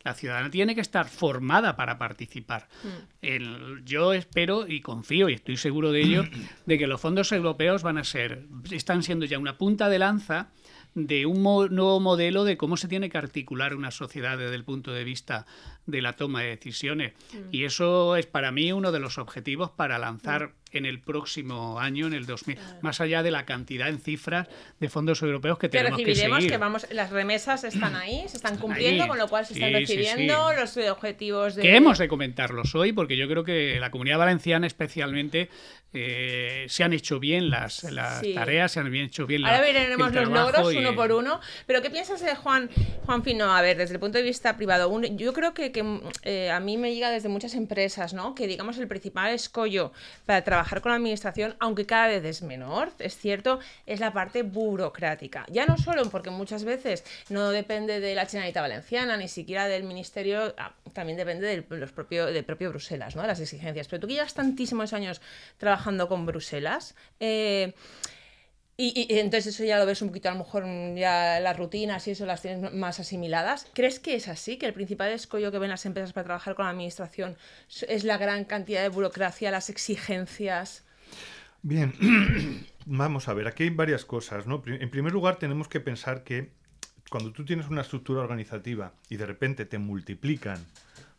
La 0.05 0.15
ciudadana 0.15 0.51
tiene 0.51 0.75
que 0.75 0.81
estar 0.83 1.09
formada 1.09 1.77
para 1.77 1.97
participar. 1.99 2.69
Mm. 2.83 2.89
El- 3.23 3.83
yo 3.85 4.12
espero 4.12 4.69
y 4.69 4.81
confío 4.81 5.29
y 5.29 5.35
estoy 5.35 5.56
seguro 5.56 5.91
de 5.93 6.01
ello 6.03 6.25
de 6.67 6.79
que 6.79 6.87
los 6.87 7.01
fondos 7.01 7.33
europeos 7.33 7.83
van 7.83 7.99
a 7.99 8.05
ser, 8.05 8.47
están 8.71 9.03
siendo 9.03 9.25
ya 9.25 9.39
una 9.39 9.56
punta 9.59 9.89
de 9.89 9.99
lanza 9.99 10.49
de 10.95 11.27
un 11.27 11.43
mo- 11.43 11.67
nuevo 11.69 11.99
modelo 11.99 12.45
de 12.45 12.56
cómo 12.56 12.77
se 12.77 12.87
tiene 12.87 13.11
que 13.11 13.19
articular 13.19 13.75
una 13.75 13.91
sociedad 13.91 14.39
desde 14.39 14.55
el 14.55 14.62
punto 14.62 14.93
de 14.93 15.03
vista 15.03 15.45
de 15.86 16.00
la 16.02 16.14
toma 16.14 16.42
de 16.42 16.48
decisiones. 16.50 17.12
Mm. 17.32 17.36
Y 17.52 17.64
eso 17.64 18.16
es 18.16 18.26
para 18.26 18.50
mí 18.52 18.72
uno 18.72 18.90
de 18.92 19.00
los 19.00 19.19
objetivos 19.19 19.70
para 19.70 19.98
lanzar 19.98 20.52
en 20.72 20.86
el 20.86 21.00
próximo 21.00 21.78
año, 21.78 22.08
en 22.08 22.14
el 22.14 22.26
2000, 22.26 22.58
más 22.82 23.00
allá 23.00 23.22
de 23.22 23.31
la 23.31 23.44
cantidad 23.44 23.88
en 23.88 24.00
cifras 24.00 24.48
de 24.81 24.88
fondos 24.88 25.22
europeos 25.22 25.56
que 25.56 25.69
que 25.69 25.78
tenemos 25.78 25.98
que 26.00 26.04
recibiremos, 26.04 26.38
seguir. 26.38 26.50
que 26.50 26.58
vamos, 26.58 26.86
las 26.90 27.10
remesas 27.10 27.62
están 27.62 27.94
ahí, 27.94 28.25
se 28.28 28.38
están 28.38 28.56
cumpliendo, 28.58 29.04
ahí. 29.04 29.08
con 29.08 29.19
lo 29.19 29.28
cual 29.28 29.46
se 29.46 29.52
están 29.54 29.69
Sí, 29.70 29.86
sí, 29.86 29.86
sí. 29.86 29.96
recibiendo 29.98 30.52
los 30.52 30.76
objetivos 30.90 31.54
de... 31.54 31.62
que 31.62 31.76
hemos 31.76 31.98
de 31.98 32.08
comentarlos 32.08 32.75
hoy, 32.75 32.92
porque 32.92 33.16
yo 33.16 33.28
creo 33.28 33.44
que 33.44 33.78
la 33.78 33.92
comunidad 33.92 34.19
valenciana 34.19 34.66
especialmente 34.66 35.48
eh, 35.92 36.66
se 36.69 36.82
han 36.82 36.92
hecho 36.92 37.20
bien 37.20 37.50
las, 37.50 37.84
las 37.84 38.20
tareas, 38.34 38.72
se 38.72 38.81
han 38.81 38.90
bien 38.90 39.04
hecho 39.06 39.26
bien 39.28 39.42
la- 39.42 39.50
Ahora 39.50 39.60
veremos 39.60 40.12
los 40.12 40.28
logros 40.28 40.75
y- 40.75 40.78
uno 40.78 40.94
por 40.96 41.12
uno. 41.12 41.40
Pero 41.66 41.82
¿qué 41.82 41.90
piensas 41.90 42.20
de 42.20 42.34
Juan, 42.34 42.69
Juan 43.06 43.22
Fino? 43.22 43.54
A 43.54 43.62
ver, 43.62 43.76
desde 43.76 43.94
el 43.94 44.00
punto 44.00 44.19
de 44.19 44.25
vista 44.25 44.56
privado, 44.56 44.88
un- 44.88 45.16
yo 45.16 45.32
creo 45.32 45.54
que, 45.54 45.70
que, 45.75 46.00
eh, 46.23 46.50
a 46.50 46.61
mí 46.61 46.79
me 46.79 46.94
llega 46.94 47.11
desde 47.11 47.29
muchas 47.29 47.55
empresas, 47.55 48.15
¿no? 48.15 48.35
Que 48.35 48.47
digamos 48.47 48.79
el 48.79 48.88
principal 48.88 49.32
escollo 49.32 49.93
para 50.25 50.43
trabajar 50.43 50.81
con 50.81 50.91
la 50.91 50.97
administración, 50.97 51.56
aunque 51.61 51.85
cada 51.85 52.06
vez 52.06 52.25
es 52.25 52.41
menor, 52.41 52.93
es 52.99 53.19
cierto, 53.19 53.59
es 53.85 54.01
la 54.01 54.15
parte 54.15 54.43
burocrática. 54.43 55.44
Ya 55.51 55.67
no 55.67 55.77
solo 55.77 56.08
porque 56.10 56.31
muchas 56.31 56.65
veces 56.65 57.05
no 57.29 57.51
depende 57.51 58.01
de 58.01 58.15
la 58.15 58.25
Generalitat 58.25 58.63
Valenciana, 58.63 59.19
ni 59.19 59.29
siquiera 59.29 59.69
del 59.69 59.82
Ministerio, 59.82 60.55
ah, 60.56 60.72
también 60.94 61.19
depende 61.19 61.46
del, 61.46 61.67
los 61.69 61.93
propio, 61.93 62.27
del 62.27 62.44
propio 62.44 62.70
Bruselas, 62.70 63.15
¿no? 63.17 63.22
De 63.22 63.29
las 63.29 63.41
exigencias. 63.41 63.89
Pero 63.89 64.01
tú 64.01 64.06
que 64.06 64.15
llevas 64.15 64.32
tantísimos 64.32 64.94
años 64.94 65.20
trabajando 65.58 66.08
con 66.08 66.25
Bruselas, 66.25 66.94
eh, 67.20 67.75
y, 68.76 69.06
entonces 69.19 69.54
eso 69.54 69.64
ya 69.64 69.78
lo 69.78 69.86
ves 69.86 70.02
un 70.02 70.08
poquito, 70.08 70.28
a 70.28 70.32
lo 70.32 70.38
mejor 70.38 70.64
mm, 70.66 70.96
ya 70.96 71.38
las 71.38 71.56
rutinas 71.56 72.06
y 72.08 72.10
eso 72.10 72.26
las 72.26 72.43
tienes 72.43 72.72
más 72.72 72.98
asimiladas. 72.98 73.69
¿Crees 73.72 74.00
que 74.00 74.16
es 74.16 74.26
así? 74.26 74.56
¿Que 74.56 74.66
el 74.66 74.72
principal 74.72 75.12
escollo 75.12 75.52
que 75.52 75.58
ven 75.58 75.70
las 75.70 75.86
empresas 75.86 76.12
para 76.12 76.24
trabajar 76.24 76.56
con 76.56 76.64
la 76.64 76.72
administración 76.72 77.36
es 77.88 78.02
la 78.02 78.19
gran 78.19 78.44
cantidad 78.44 78.82
de 78.82 78.88
burocracia, 78.88 79.52
las 79.52 79.70
exigencias? 79.70 80.82
Bien, 81.62 81.94
vamos 82.86 83.28
a 83.28 83.34
ver, 83.34 83.46
aquí 83.46 83.62
hay 83.62 83.70
varias 83.70 84.04
cosas, 84.04 84.46
¿no? 84.46 84.62
En 84.66 84.90
primer 84.90 85.12
lugar, 85.12 85.36
tenemos 85.36 85.69
que 85.69 85.78
pensar 85.78 86.24
que 86.24 86.50
cuando 87.10 87.32
tú 87.32 87.44
tienes 87.44 87.69
una 87.69 87.82
estructura 87.82 88.22
organizativa 88.22 88.93
y 89.08 89.16
de 89.16 89.26
repente 89.26 89.66
te 89.66 89.78
multiplican 89.78 90.58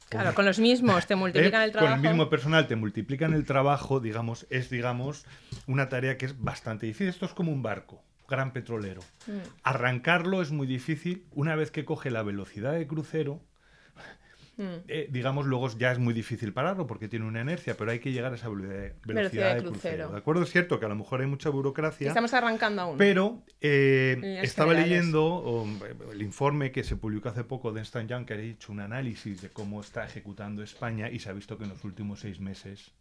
Claro, 0.10 0.34
con 0.34 0.46
los 0.46 0.60
mismos 0.60 1.08
te 1.08 1.16
multiplican 1.16 1.62
¿eh? 1.62 1.66
el 1.66 1.72
trabajo. 1.72 1.96
Con 1.96 2.06
el 2.06 2.12
mismo 2.12 2.30
personal 2.30 2.68
te 2.68 2.76
multiplican 2.76 3.34
el 3.34 3.46
trabajo, 3.46 4.00
digamos, 4.00 4.46
es, 4.50 4.70
digamos, 4.70 5.26
una 5.68 5.90
tarea 5.90 6.18
que 6.18 6.26
es 6.26 6.42
bastante 6.42 6.86
difícil. 6.86 7.08
Esto 7.08 7.26
es 7.26 7.34
como 7.34 7.52
un 7.52 7.64
barco, 7.64 8.04
gran 8.28 8.54
petrolero. 8.54 9.02
Mm. 9.28 9.40
Arrancarlo 9.64 10.42
es 10.42 10.52
muy 10.52 10.68
difícil. 10.68 11.26
Una 11.32 11.56
vez 11.56 11.72
que 11.72 11.86
coge 11.86 12.12
la 12.12 12.24
velocidad 12.24 12.74
de 12.74 12.88
crucero. 12.88 13.42
Eh, 14.58 15.08
digamos, 15.12 15.46
luego 15.46 15.70
ya 15.78 15.92
es 15.92 16.00
muy 16.00 16.14
difícil 16.14 16.54
pararlo 16.54 16.88
porque 16.88 17.08
tiene 17.08 17.26
una 17.26 17.42
inercia, 17.42 17.76
pero 17.78 17.92
hay 17.92 18.00
que 18.00 18.12
llegar 18.12 18.32
a 18.32 18.36
esa 18.36 18.50
velocidad, 18.50 18.94
velocidad 19.06 19.56
de 19.56 19.62
crucero. 19.62 19.72
crucero. 19.72 20.12
¿De 20.12 20.18
acuerdo? 20.18 20.44
Es 20.44 20.52
cierto 20.52 20.80
que 20.80 20.86
a 20.86 20.90
lo 20.90 20.96
mejor 20.96 21.22
hay 21.22 21.28
mucha 21.28 21.50
burocracia. 21.50 22.08
Estamos 22.08 22.34
arrancando 22.34 22.82
aún. 22.82 22.98
Pero 22.98 23.44
eh, 23.62 24.40
estaba 24.44 24.72
generales. 24.72 24.98
leyendo 24.98 25.66
eh, 25.86 25.96
el 26.14 26.22
informe 26.22 26.72
que 26.72 26.84
se 26.84 26.96
publicó 26.96 27.30
hace 27.30 27.44
poco 27.44 27.72
de 27.72 27.80
Ernst 27.80 27.98
Young, 28.08 28.26
que 28.26 28.34
ha 28.34 28.38
hecho 28.38 28.72
un 28.72 28.80
análisis 28.80 29.42
de 29.42 29.50
cómo 29.50 29.82
está 29.82 30.06
ejecutando 30.06 30.64
España 30.64 31.10
y 31.10 31.20
se 31.20 31.30
ha 31.30 31.34
visto 31.34 31.58
que 31.58 31.64
en 31.64 31.72
los 31.72 31.84
últimos 31.84 32.20
seis 32.22 32.40
meses 32.40 32.92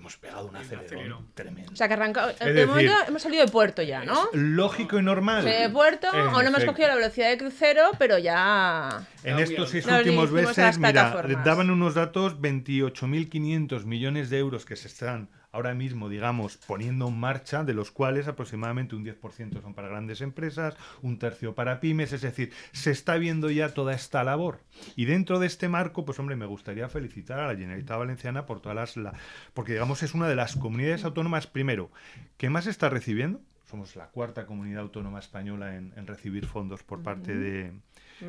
hemos 0.00 0.16
pegado 0.16 0.46
un 0.46 0.56
acelerón 0.56 1.28
tremendo. 1.34 1.72
O 1.72 1.76
sea, 1.76 1.86
que 1.86 1.94
arranca, 1.94 2.28
de 2.28 2.66
momento 2.66 2.92
hemos 3.06 3.22
salido 3.22 3.44
de 3.44 3.52
puerto 3.52 3.82
ya, 3.82 4.04
¿no? 4.04 4.28
Lógico 4.32 4.98
y 4.98 5.02
normal. 5.02 5.44
de 5.44 5.68
puerto, 5.70 6.08
aún 6.08 6.42
no 6.42 6.48
hemos 6.48 6.64
cogido 6.64 6.88
la 6.88 6.96
velocidad 6.96 7.28
de 7.28 7.38
crucero, 7.38 7.90
pero 7.98 8.18
ya... 8.18 9.06
En 9.22 9.38
estos 9.38 9.70
seis 9.70 9.86
últimos 9.86 10.30
meses, 10.32 10.78
mira, 10.78 11.22
daban 11.44 11.70
unos 11.70 11.94
datos 11.94 12.40
28.500 12.40 13.84
millones 13.84 14.30
de 14.30 14.38
euros 14.38 14.64
que 14.64 14.76
se 14.76 14.88
están 14.88 15.28
ahora 15.52 15.74
mismo, 15.74 16.08
digamos, 16.08 16.56
poniendo 16.56 17.08
en 17.08 17.18
marcha, 17.18 17.64
de 17.64 17.74
los 17.74 17.90
cuales 17.90 18.28
aproximadamente 18.28 18.94
un 18.94 19.04
10% 19.04 19.62
son 19.62 19.74
para 19.74 19.88
grandes 19.88 20.20
empresas, 20.20 20.76
un 21.02 21.18
tercio 21.18 21.54
para 21.54 21.80
pymes, 21.80 22.12
es 22.12 22.22
decir, 22.22 22.52
se 22.72 22.90
está 22.90 23.16
viendo 23.16 23.50
ya 23.50 23.74
toda 23.74 23.94
esta 23.94 24.24
labor. 24.24 24.60
Y 24.96 25.04
dentro 25.04 25.38
de 25.38 25.46
este 25.46 25.68
marco, 25.68 26.04
pues 26.04 26.18
hombre, 26.18 26.36
me 26.36 26.46
gustaría 26.46 26.88
felicitar 26.88 27.40
a 27.40 27.46
la 27.46 27.56
Generalitat 27.56 27.98
Valenciana 27.98 28.46
por 28.46 28.60
todas 28.60 28.76
las... 28.76 28.96
La, 28.96 29.14
porque 29.54 29.72
digamos 29.72 30.02
es 30.02 30.14
una 30.14 30.28
de 30.28 30.36
las 30.36 30.56
comunidades 30.56 31.04
autónomas, 31.04 31.46
primero, 31.46 31.90
que 32.36 32.50
más 32.50 32.66
está 32.66 32.88
recibiendo. 32.88 33.40
Somos 33.68 33.94
la 33.94 34.08
cuarta 34.08 34.46
comunidad 34.46 34.82
autónoma 34.82 35.20
española 35.20 35.76
en, 35.76 36.06
recibir 36.06 36.46
fondos 36.46 36.82
por 36.82 37.02
parte 37.02 37.36
de, 37.36 37.72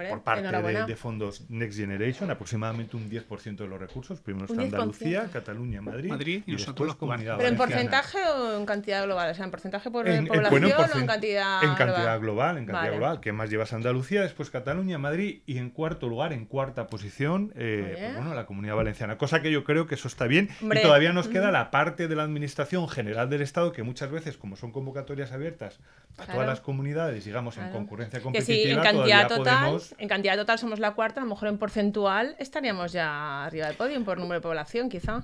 por 0.09 0.23
parte 0.23 0.47
de, 0.87 0.95
fondos 0.95 1.49
Next 1.49 1.77
Generation, 1.77 2.29
aproximadamente 2.31 2.95
un 2.95 3.09
10% 3.09 3.55
de 3.55 3.67
los 3.67 3.79
recursos. 3.79 4.19
Primero 4.19 4.45
está 4.45 4.61
Andalucía, 4.61 5.29
Cataluña, 5.31 5.81
Madrid, 5.81 6.09
Madrid 6.09 6.43
y, 6.45 6.55
después 6.55 6.95
Comunidad 6.95 7.37
¿Pero 7.37 7.49
en 7.49 7.57
porcentaje 7.57 8.19
o 8.23 8.57
en 8.57 8.65
cantidad 8.65 9.03
global? 9.03 9.31
O 9.31 9.33
sea, 9.33 9.45
en 9.45 9.51
porcentaje 9.51 9.89
por 9.89 10.05
población 10.05 10.71
o 10.95 10.99
en 10.99 11.07
cantidad 11.07 11.63
En 11.63 11.75
cantidad 11.75 12.19
global, 12.19 12.57
en 12.57 12.65
cantidad 12.65 12.93
global. 12.93 13.19
¿Qué 13.19 13.31
más 13.31 13.49
llevas 13.49 13.73
Andalucía, 13.73 14.21
después 14.21 14.49
Cataluña, 14.49 14.97
Madrid 14.97 15.41
y 15.45 15.57
en 15.57 15.69
cuarto 15.69 16.07
lugar, 16.07 16.33
en 16.33 16.45
cuarta 16.45 16.87
posición, 16.87 17.53
eh, 17.55 17.95
pues 17.97 18.15
bueno, 18.15 18.33
la 18.33 18.45
Comunidad 18.45 18.75
Valenciana. 18.75 19.17
Cosa 19.17 19.41
que 19.41 19.51
yo 19.51 19.63
creo 19.63 19.87
que 19.87 19.95
eso 19.95 20.07
está 20.07 20.27
bien. 20.27 20.49
Y 20.61 20.81
todavía 20.81 21.13
nos 21.13 21.27
queda 21.27 21.51
la 21.51 21.71
parte 21.71 22.07
de 22.07 22.15
la 22.15 22.23
Administración 22.23 22.87
General 22.87 23.29
del 23.29 23.41
Estado 23.41 23.71
que 23.71 23.83
muchas 23.83 24.11
veces, 24.11 24.37
como 24.37 24.55
son 24.55 24.71
convocatorias 24.71 25.31
abiertas 25.31 25.79
a 26.17 26.25
todas 26.25 26.47
las 26.47 26.61
comunidades, 26.61 27.25
digamos, 27.25 27.57
en 27.57 27.69
concurrencia 27.71 28.21
competitiva, 28.21 28.73
en 28.73 28.97
cantidad 28.97 29.27
total, 29.27 29.80
en 29.97 30.07
cantidad 30.07 30.37
total 30.37 30.59
somos 30.59 30.79
la 30.79 30.93
cuarta, 30.93 31.21
a 31.21 31.23
lo 31.23 31.29
mejor 31.29 31.49
en 31.49 31.57
porcentual 31.57 32.35
estaríamos 32.39 32.91
ya 32.91 33.45
arriba 33.45 33.67
del 33.67 33.75
podio 33.75 34.03
por 34.03 34.17
número 34.17 34.39
de 34.39 34.41
población, 34.41 34.89
quizá. 34.89 35.23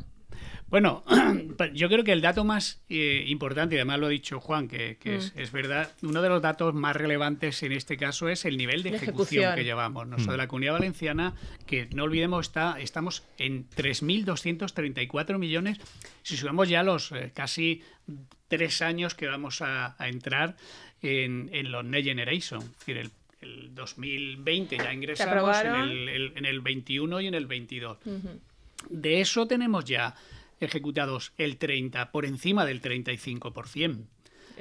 Bueno, 0.69 1.03
yo 1.73 1.87
creo 1.87 2.03
que 2.03 2.11
el 2.11 2.21
dato 2.21 2.43
más 2.43 2.81
eh, 2.89 3.23
importante, 3.27 3.75
y 3.75 3.77
además 3.77 3.99
lo 3.99 4.07
ha 4.07 4.09
dicho 4.09 4.39
Juan, 4.39 4.67
que, 4.67 4.97
mm. 5.03 5.39
es, 5.39 5.51
verdad, 5.51 5.91
uno 6.01 6.21
de 6.21 6.29
los 6.29 6.41
datos 6.41 6.73
más 6.73 6.95
relevantes 6.95 7.63
en 7.63 7.71
este 7.71 7.95
caso 7.95 8.27
es 8.27 8.43
el 8.43 8.57
nivel 8.57 8.83
de, 8.83 8.89
ejecución, 8.89 9.55
que 9.55 9.63
llevamos. 9.63 10.07
Nosotros 10.07 10.33
de 10.33 10.37
la 10.37 10.47
Comunidad 10.47 10.73
Valenciana, 10.73 11.35
que 11.65 11.87
no 11.93 12.03
olvidemos, 12.03 12.47
está, 12.47 12.79
estamos 12.79 13.23
en 13.37 13.69
3.234 13.69 15.37
millones. 15.37 15.79
Si 16.21 16.35
subimos 16.35 16.67
ya 16.67 16.83
los 16.83 17.13
eh, 17.13 17.31
casi 17.33 17.81
tres 18.47 18.81
años 18.81 19.15
que 19.15 19.27
vamos 19.27 19.61
a, 19.61 19.95
entrar 19.99 20.55
en, 21.01 21.71
los 21.71 21.85
Next 21.85 22.07
Generation, 22.07 22.61
es 22.61 22.79
decir, 22.79 22.97
el 22.97 23.11
el 23.41 23.73
2020 23.75 24.77
ya 24.77 24.93
ingresamos, 24.93 25.57
en 25.63 25.75
el, 25.75 26.33
en 26.35 26.45
el 26.45 26.61
21 26.61 27.21
y 27.21 27.27
en 27.27 27.33
el 27.33 27.45
22. 27.45 27.97
De 28.89 29.21
eso 29.21 29.47
tenemos 29.47 29.85
ya 29.85 30.15
ejecutados 30.59 31.33
el 31.37 31.57
30, 31.57 32.11
por 32.11 32.25
encima 32.25 32.65
del 32.65 32.81
35%. 32.81 34.05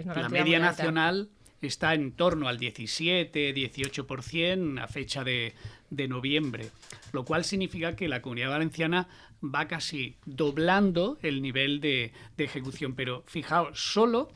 La 0.04 0.28
media 0.28 0.58
nacional 0.58 1.30
está 1.62 1.94
en 1.94 2.12
torno 2.12 2.48
al 2.48 2.58
17, 2.58 3.54
18% 3.54 4.82
a 4.82 4.88
fecha 4.88 5.24
de, 5.24 5.54
de, 5.88 6.08
noviembre, 6.08 6.70
lo 7.12 7.24
cual 7.24 7.44
significa 7.44 7.96
que 7.96 8.08
la 8.08 8.20
comunidad 8.20 8.50
valenciana 8.50 9.08
va 9.42 9.66
casi 9.66 10.16
doblando 10.26 11.18
el 11.22 11.40
nivel 11.40 11.80
de, 11.80 12.12
de 12.36 12.44
ejecución. 12.44 12.94
Pero 12.94 13.24
fijaos, 13.26 13.80
solo 13.80 14.30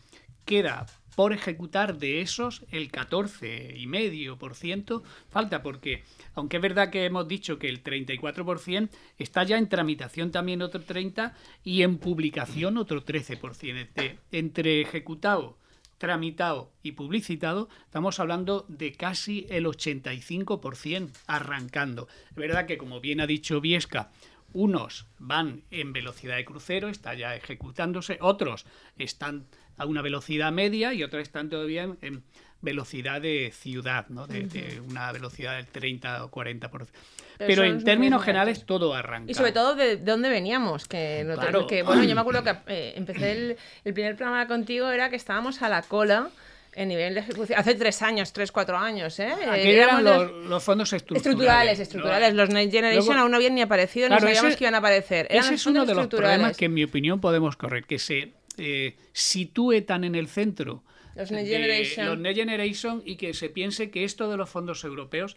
queda 0.47 0.87
por 1.21 1.35
ejecutar 1.35 1.99
de 1.99 2.23
esos 2.23 2.65
el 2.71 2.91
14,5% 2.91 5.03
falta 5.29 5.63
porque 5.63 6.03
aunque 6.33 6.57
es 6.57 6.63
verdad 6.63 6.89
que 6.89 7.05
hemos 7.05 7.29
dicho 7.29 7.59
que 7.59 7.69
el 7.69 7.85
34% 7.85 8.89
está 9.19 9.45
ya 9.45 9.59
en 9.59 9.69
tramitación 9.69 10.31
también 10.31 10.63
otro 10.63 10.81
30 10.81 11.37
y 11.63 11.83
en 11.83 11.99
publicación 11.99 12.79
otro 12.79 13.05
13%. 13.05 14.17
entre 14.33 14.81
ejecutado, 14.81 15.59
tramitado 15.99 16.73
y 16.83 16.93
publicitado, 16.93 17.69
estamos 17.85 18.19
hablando 18.19 18.65
de 18.69 18.93
casi 18.93 19.47
el 19.51 19.67
85% 19.67 21.11
arrancando. 21.27 22.09
Es 22.31 22.37
verdad 22.37 22.65
que 22.65 22.79
como 22.79 23.03
bien 23.03 23.21
ha 23.21 23.27
dicho 23.27 23.61
Viesca, 23.61 24.11
unos 24.55 25.07
van 25.19 25.65
en 25.71 25.93
velocidad 25.93 26.37
de 26.37 26.47
crucero, 26.47 26.89
está 26.89 27.13
ya 27.13 27.37
ejecutándose, 27.37 28.17
otros 28.23 28.65
están 28.97 29.45
a 29.81 29.87
una 29.87 30.03
velocidad 30.03 30.53
media 30.53 30.93
y 30.93 31.03
otras 31.03 31.23
están 31.23 31.49
todavía 31.49 31.89
en, 32.03 32.23
velocidad 32.61 33.23
de 33.23 33.51
ciudad, 33.55 34.07
¿no? 34.11 34.27
de, 34.27 34.83
una 34.87 35.11
velocidad 35.13 35.57
del 35.57 35.67
30 35.67 36.25
o 36.25 36.31
40%. 36.31 36.71
Pero, 36.71 36.87
Pero 37.39 37.65
en 37.65 37.83
términos 37.83 38.23
generales 38.23 38.67
todo 38.67 38.93
arranca. 38.93 39.31
Y 39.31 39.35
sobre 39.35 39.53
todo 39.53 39.75
de, 39.75 39.97
dónde 39.97 40.29
veníamos, 40.29 40.87
que, 40.87 41.27
que 41.67 41.83
bueno, 41.83 42.05
yo 42.05 42.15
me 42.15 42.21
acuerdo 42.21 42.45
que 42.45 42.51
eh, 42.67 42.93
empecé 42.97 43.33
el, 43.33 43.57
el 43.85 43.95
primer 43.95 44.17
programa 44.17 44.47
contigo 44.47 44.91
era 44.91 45.09
que 45.09 45.17
estábamos 45.17 45.63
a 45.63 45.71
la 45.71 45.81
cola 45.81 46.29
en 46.75 46.89
nivel 46.89 47.15
de 47.15 47.21
ejecución. 47.21 47.59
Hace 47.59 47.75
tres 47.75 48.03
años, 48.03 48.33
tres, 48.35 48.53
cuatro 48.53 48.77
años, 48.77 49.19
¿eh? 49.19 49.33
Aquí 49.51 49.71
eran 49.71 50.05
los, 50.05 50.63
fondos 50.63 50.93
estructurales. 50.93 51.27
Estructurales, 51.27 51.81
estructurales. 51.81 52.35
Los 52.35 52.51
Next 52.51 52.73
Generation 52.73 53.19
aún 53.19 53.31
no 53.31 53.39
habían 53.39 53.55
ni 53.55 53.63
aparecido, 53.63 54.09
ni 54.09 54.19
sabíamos 54.19 54.57
que 54.57 54.65
iban 54.65 54.75
a 54.75 54.79
aparecer. 54.79 55.27
ese 55.31 55.55
es 55.55 55.67
uno 55.67 55.87
de 55.87 55.95
los 55.95 56.07
problemas 56.09 56.57
que, 56.57 56.67
en 56.67 56.75
mi 56.75 56.85
opinión, 56.85 57.21
podemos 57.21 57.57
correr, 57.57 57.85
que 57.85 57.99
se 57.99 58.33
eh, 58.63 58.97
sitúe 59.13 59.81
tan 59.87 60.05
en 60.05 60.15
el 60.15 60.29
centro 60.29 60.85
los 61.15 61.31
Next, 61.31 61.51
Generation. 61.51 62.07
los 62.07 62.19
Next 62.19 62.39
Generation 62.39 63.03
y 63.05 63.17
que 63.17 63.35
se 63.35 63.49
piense 63.49 63.91
que 63.91 64.05
esto 64.05 64.31
de 64.31 64.37
los 64.37 64.51
fondos 64.51 64.85
europeos 64.85 65.37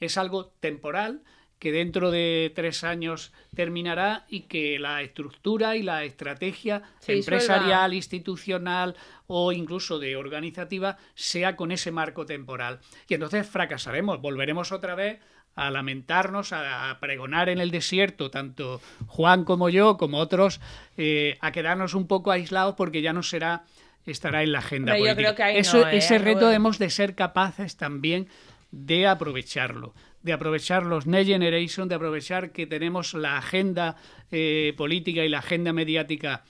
es 0.00 0.18
algo 0.18 0.46
temporal 0.60 1.22
que 1.58 1.72
dentro 1.72 2.10
de 2.10 2.52
tres 2.54 2.84
años 2.84 3.32
terminará 3.54 4.26
y 4.28 4.42
que 4.42 4.78
la 4.78 5.02
estructura 5.02 5.76
y 5.76 5.82
la 5.82 6.04
estrategia 6.04 6.82
empresarial, 7.06 7.94
institucional 7.94 8.96
o 9.28 9.52
incluso 9.52 9.98
de 9.98 10.16
organizativa 10.16 10.98
sea 11.14 11.56
con 11.56 11.72
ese 11.72 11.90
marco 11.90 12.26
temporal. 12.26 12.80
Y 13.08 13.14
entonces 13.14 13.48
fracasaremos, 13.48 14.20
volveremos 14.20 14.72
otra 14.72 14.94
vez 14.94 15.20
a 15.56 15.70
lamentarnos, 15.70 16.52
a, 16.52 16.96
pregonar 17.00 17.48
en 17.48 17.58
el 17.58 17.70
desierto, 17.70 18.30
tanto 18.30 18.80
Juan 19.06 19.44
como 19.44 19.68
yo, 19.68 19.96
como 19.96 20.18
otros, 20.18 20.60
eh, 20.96 21.36
a 21.40 21.52
quedarnos 21.52 21.94
un 21.94 22.06
poco 22.06 22.30
aislados 22.30 22.74
porque 22.74 23.02
ya 23.02 23.12
no 23.12 23.22
será 23.22 23.64
estará 24.06 24.42
en 24.42 24.52
la 24.52 24.58
agenda 24.58 24.96
política. 24.96 25.50
Eso, 25.50 25.86
¿eh? 25.88 25.96
Ese 25.96 26.18
reto 26.18 26.50
hemos 26.50 26.78
de 26.78 26.90
ser 26.90 27.14
capaces 27.14 27.76
también 27.76 28.28
de 28.70 29.06
aprovecharlo, 29.06 29.94
de 30.22 30.32
aprovechar 30.32 30.84
los 30.84 31.06
Next 31.06 31.28
Generation, 31.28 31.88
de 31.88 31.94
aprovechar 31.94 32.50
que 32.50 32.66
tenemos 32.66 33.14
la 33.14 33.38
agenda 33.38 33.96
eh, 34.30 34.74
política 34.76 35.24
y 35.24 35.28
la 35.28 35.38
agenda 35.38 35.72
mediática 35.72 36.44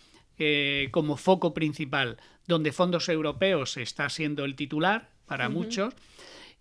como 0.90 1.16
foco 1.16 1.54
principal, 1.54 2.16
donde 2.49 2.73
fondos 2.73 3.08
europeos 3.08 3.76
está 3.76 4.08
siendo 4.08 4.44
el 4.44 4.56
titular 4.56 5.11
para 5.26 5.49
muchos 5.49 5.94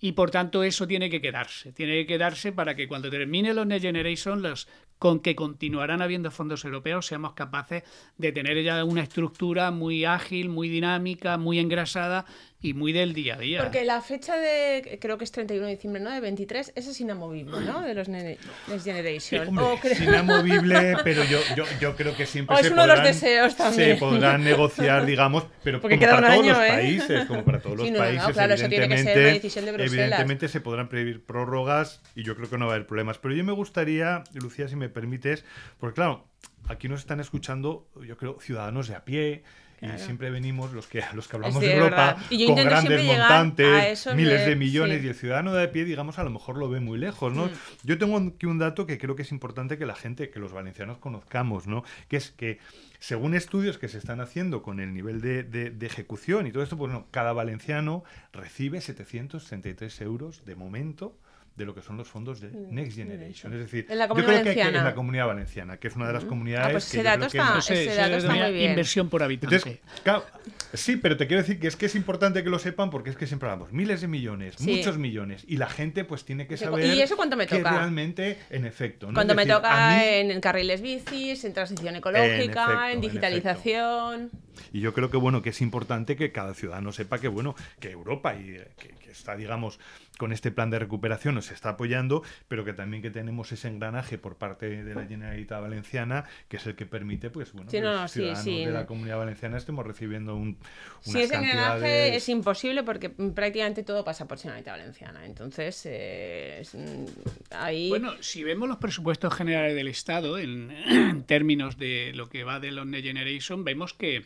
y 0.03 0.11
por 0.11 0.31
tanto 0.31 0.63
eso 0.63 0.85
tiene 0.85 1.09
que 1.09 1.21
quedarse. 1.21 1.71
Tiene 1.71 1.93
que 1.93 2.05
quedarse 2.05 2.51
para 2.51 2.75
que 2.75 2.89
cuando 2.89 3.09
termine 3.09 3.53
los 3.53 3.65
Next 3.65 3.85
Generation, 3.85 4.41
los, 4.41 4.67
con 4.99 5.21
que 5.21 5.33
continuarán 5.33 6.01
habiendo 6.01 6.29
fondos 6.29 6.65
europeos, 6.65 7.05
seamos 7.05 7.35
capaces 7.35 7.83
de 8.17 8.33
tener 8.33 8.61
ya 8.65 8.83
una 8.83 9.01
estructura 9.01 9.71
muy 9.71 10.03
ágil, 10.03 10.49
muy 10.49 10.67
dinámica, 10.67 11.37
muy 11.37 11.57
engrasada 11.57 12.25
y 12.63 12.73
muy 12.73 12.93
del 12.93 13.13
día 13.13 13.35
a 13.35 13.37
día. 13.37 13.61
Porque 13.61 13.83
la 13.83 14.01
fecha 14.01 14.37
de, 14.37 14.97
creo 15.01 15.17
que 15.17 15.25
es 15.25 15.31
31 15.33 15.65
de 15.67 15.75
diciembre, 15.75 16.01
¿no? 16.01 16.09
De 16.11 16.21
23, 16.21 16.71
esa 16.73 16.91
es 16.91 17.01
inamovible, 17.01 17.59
¿no? 17.59 17.81
De 17.81 17.93
los 17.93 18.07
Next 18.07 18.41
Generation. 18.85 19.59
Es 19.83 19.99
inamovible, 19.99 20.95
pero 21.03 21.25
yo, 21.25 21.39
yo, 21.57 21.65
yo, 21.81 21.95
creo 21.97 22.15
que 22.15 22.25
siempre 22.25 22.55
se, 22.63 22.69
podrán, 22.69 22.87
los 22.87 23.03
deseos 23.03 23.57
también. 23.57 23.95
se 23.95 23.95
podrán 23.97 24.45
negociar, 24.45 25.05
digamos, 25.05 25.45
pero 25.61 25.81
como 25.81 25.99
para 25.99 26.31
todos 26.31 26.47
los 26.47 26.57
¿eh? 26.57 26.67
países, 26.69 27.25
como 27.25 27.43
para 27.43 27.59
todos 27.59 27.77
los 27.79 27.91
países, 27.91 28.33
claro, 28.33 28.53
eso 28.53 28.69
tiene 28.69 28.87
que 28.87 28.97
ser 28.97 29.17
una 29.17 29.27
decisión 29.27 29.65
de 29.65 29.71
Bruselas. 29.73 29.93
Evidentemente 29.93 30.47
se 30.47 30.61
podrán 30.61 30.87
pedir 30.87 31.25
prórrogas 31.25 32.01
y 32.15 32.23
yo 32.23 32.37
creo 32.37 32.49
que 32.49 32.57
no 32.57 32.67
va 32.67 32.71
a 32.71 32.75
haber 32.75 32.87
problemas. 32.87 33.17
Pero 33.17 33.35
yo 33.35 33.43
me 33.43 33.51
gustaría, 33.51 34.23
Lucía, 34.35 34.69
si 34.69 34.77
me 34.77 34.87
permites, 34.87 35.43
porque 35.81 35.95
claro, 35.95 36.29
aquí 36.69 36.87
nos 36.87 37.01
están 37.01 37.19
escuchando, 37.19 37.89
yo 38.07 38.15
creo, 38.15 38.39
ciudadanos 38.39 38.87
de 38.87 38.95
a 38.95 39.03
pie, 39.03 39.43
y 39.83 39.99
siempre 39.99 40.29
venimos 40.29 40.71
los 40.73 40.87
que, 40.87 41.03
los 41.13 41.27
que 41.27 41.35
hablamos 41.35 41.61
de 41.61 41.73
Europa 41.75 42.17
con 42.45 42.55
grandes 42.55 43.05
montantes, 43.05 44.07
miles 44.15 44.45
de, 44.45 44.55
millones, 44.55 45.03
y 45.03 45.07
el 45.07 45.15
ciudadano 45.15 45.53
de 45.53 45.67
pie, 45.67 45.85
digamos, 45.85 46.19
a 46.19 46.23
lo 46.23 46.29
mejor 46.29 46.57
lo 46.57 46.69
ve 46.69 46.79
muy 46.79 46.97
lejos, 46.97 47.33
¿no? 47.33 47.45
Mm. 47.45 47.51
Yo 47.83 47.97
tengo 47.97 48.17
aquí 48.17 48.45
un 48.45 48.59
dato 48.59 48.85
que 48.85 48.97
creo 48.97 49.15
que 49.15 49.23
es 49.23 49.31
importante 49.31 49.77
que 49.77 49.85
la 49.85 49.95
gente, 49.95 50.29
que 50.29 50.39
los 50.39 50.53
valencianos 50.53 50.97
conozcamos, 50.97 51.67
¿no? 51.67 51.83
Que 52.07 52.17
es 52.17 52.31
que 52.31 52.59
según 52.99 53.35
estudios 53.35 53.77
que 53.77 53.89
se 53.89 53.97
están 53.97 54.21
haciendo 54.21 54.63
con 54.63 54.79
el 54.79 54.93
nivel 54.93 55.19
de, 55.19 55.43
de, 55.43 55.85
ejecución 55.85 56.47
y 56.47 56.51
todo 56.53 56.63
esto, 56.63 56.77
pues 56.77 56.91
no, 56.91 57.07
cada 57.11 57.33
valenciano 57.33 58.05
recibe 58.31 58.79
763 58.79 60.01
euros 60.01 60.45
de 60.45 60.55
momento 60.55 61.17
de 61.55 61.65
lo 61.65 61.75
que 61.75 61.81
son 61.83 61.97
los 61.97 62.07
fondos 62.07 62.41
de 62.41 62.49
Next 62.49 62.95
Generation. 62.97 63.53
Es 63.53 63.59
decir, 63.59 63.85
En 63.87 63.99
la 63.99 64.05
yo 64.05 64.09
Comunidad 64.09 64.31
creo 64.41 64.43
que 64.43 64.49
hay 64.49 64.55
que- 64.55 64.59
Valenciana. 64.61 64.79
en 64.79 64.85
la 64.85 64.95
comunidad 64.95 65.27
valenciana, 65.27 65.77
que 65.77 65.87
es 65.87 65.95
una 65.95 66.07
de 66.07 66.13
las 66.13 66.25
comunidades 66.25 66.67
Ah, 66.67 66.71
pues 66.71 66.83
que 66.85 66.89
ese 66.89 66.97
yo 66.97 67.03
dato 67.03 67.19
que 67.19 67.37
está- 67.37 67.53
no- 67.53 67.59
ese 67.59 67.75
se 67.85 67.95
dato 67.95 68.15
está 68.17 68.33
muy 68.33 68.51
bien. 68.53 68.69
inversión 68.71 69.09
por 69.09 69.21
habitante. 69.21 69.55
entonces, 69.57 69.79
claro, 70.03 70.25
sí, 70.73 70.95
pero 70.97 71.15
te 71.15 71.27
quiero 71.27 71.43
decir 71.43 71.59
que 71.59 71.67
es 71.67 71.75
que 71.75 71.85
es 71.85 71.93
importante 71.95 72.43
que 72.43 72.49
lo 72.49 72.57
sepan 72.57 72.89
porque 72.89 73.11
es 73.11 73.15
que 73.15 73.27
siempre 73.27 73.49
hablamos 73.49 73.71
miles 73.71 74.01
de 74.01 74.07
millones, 74.07 74.55
Sí. 74.57 74.77
muchos 74.77 74.97
millones, 74.97 75.43
y 75.47 75.57
la 75.57 75.69
gente 75.69 76.03
pues 76.05 76.25
tiene 76.25 76.47
que 76.47 76.55
¿Y 76.55 76.57
saber 76.57 76.85
eso 76.85 77.15
cuánto 77.15 77.37
me 77.37 77.45
que 77.45 77.57
toca? 77.57 77.69
realmente, 77.71 78.39
en 78.49 78.65
efecto, 78.65 79.07
¿no? 79.07 79.13
Cuando 79.13 79.33
Es 79.33 79.37
me 79.37 79.43
decir, 79.45 79.55
toca 79.55 79.89
mí- 79.97 80.03
en, 80.05 80.31
en 80.31 80.41
carriles 80.41 80.81
bicis, 80.81 81.43
en 81.45 81.53
transición 81.53 81.95
ecológica, 81.95 82.33
efecto, 82.35 82.85
en 82.85 82.91
en 82.93 83.01
digitalización. 83.01 84.31
Y 84.71 84.79
yo 84.81 84.93
creo 84.93 85.09
que 85.11 85.17
bueno 85.17 85.41
que 85.41 85.49
es 85.49 85.61
importante 85.61 86.15
que 86.15 86.31
cada 86.31 86.53
ciudadano 86.53 86.91
sepa 86.91 87.19
que 87.19 87.27
bueno 87.27 87.55
que 87.79 87.91
Europa 87.91 88.35
y 88.35 88.55
eh, 88.55 88.67
que, 88.79 88.89
que 88.89 89.11
está 89.11 89.35
digamos 89.35 89.79
con 90.17 90.31
este 90.31 90.51
plan 90.51 90.69
de 90.69 90.79
recuperación 90.79 91.35
nos 91.35 91.51
está 91.51 91.69
apoyando, 91.69 92.23
pero 92.47 92.65
que 92.65 92.73
también 92.73 93.01
que 93.01 93.09
tenemos 93.09 93.51
ese 93.51 93.67
engranaje 93.67 94.17
por 94.17 94.37
parte 94.37 94.83
de 94.83 94.95
la 94.95 95.05
Generalitat 95.05 95.61
Valenciana 95.61 96.25
que 96.47 96.57
es 96.57 96.67
el 96.67 96.75
que 96.75 96.85
permite 96.85 97.29
pues 97.29 97.53
bueno 97.53 97.69
Sí, 97.69 97.77
que 97.77 97.83
no, 97.83 97.93
los 97.93 98.11
sí, 98.11 98.19
ciudadanos 98.19 98.43
sí. 98.43 98.65
de 98.65 98.71
la 98.71 98.85
Comunidad 98.85 99.17
Valenciana 99.17 99.57
estemos 99.57 99.85
recibiendo 99.85 100.35
un 100.35 100.57
Si 101.01 101.11
unas 101.11 101.23
ese 101.23 101.35
engranaje 101.35 102.15
es 102.15 102.29
imposible 102.29 102.83
porque 102.83 103.09
prácticamente 103.09 103.83
todo 103.83 104.03
pasa 104.03 104.27
por 104.27 104.37
Generalitat 104.37 104.77
Valenciana. 104.77 105.25
Entonces, 105.25 105.81
eh, 105.85 106.63
mm, 106.73 107.05
ahí... 107.51 107.89
Bueno, 107.89 108.13
si 108.21 108.43
vemos 108.43 108.67
los 108.67 108.77
presupuestos 108.77 109.33
generales 109.33 109.75
del 109.75 109.87
Estado 109.87 110.37
en, 110.37 110.71
en 110.87 111.23
términos 111.23 111.77
de 111.77 112.11
lo 112.13 112.29
que 112.29 112.43
va 112.43 112.59
de 112.59 112.71
los 112.71 112.85
Next 112.85 113.05
Generation, 113.05 113.63
vemos 113.63 113.93
que 113.93 114.25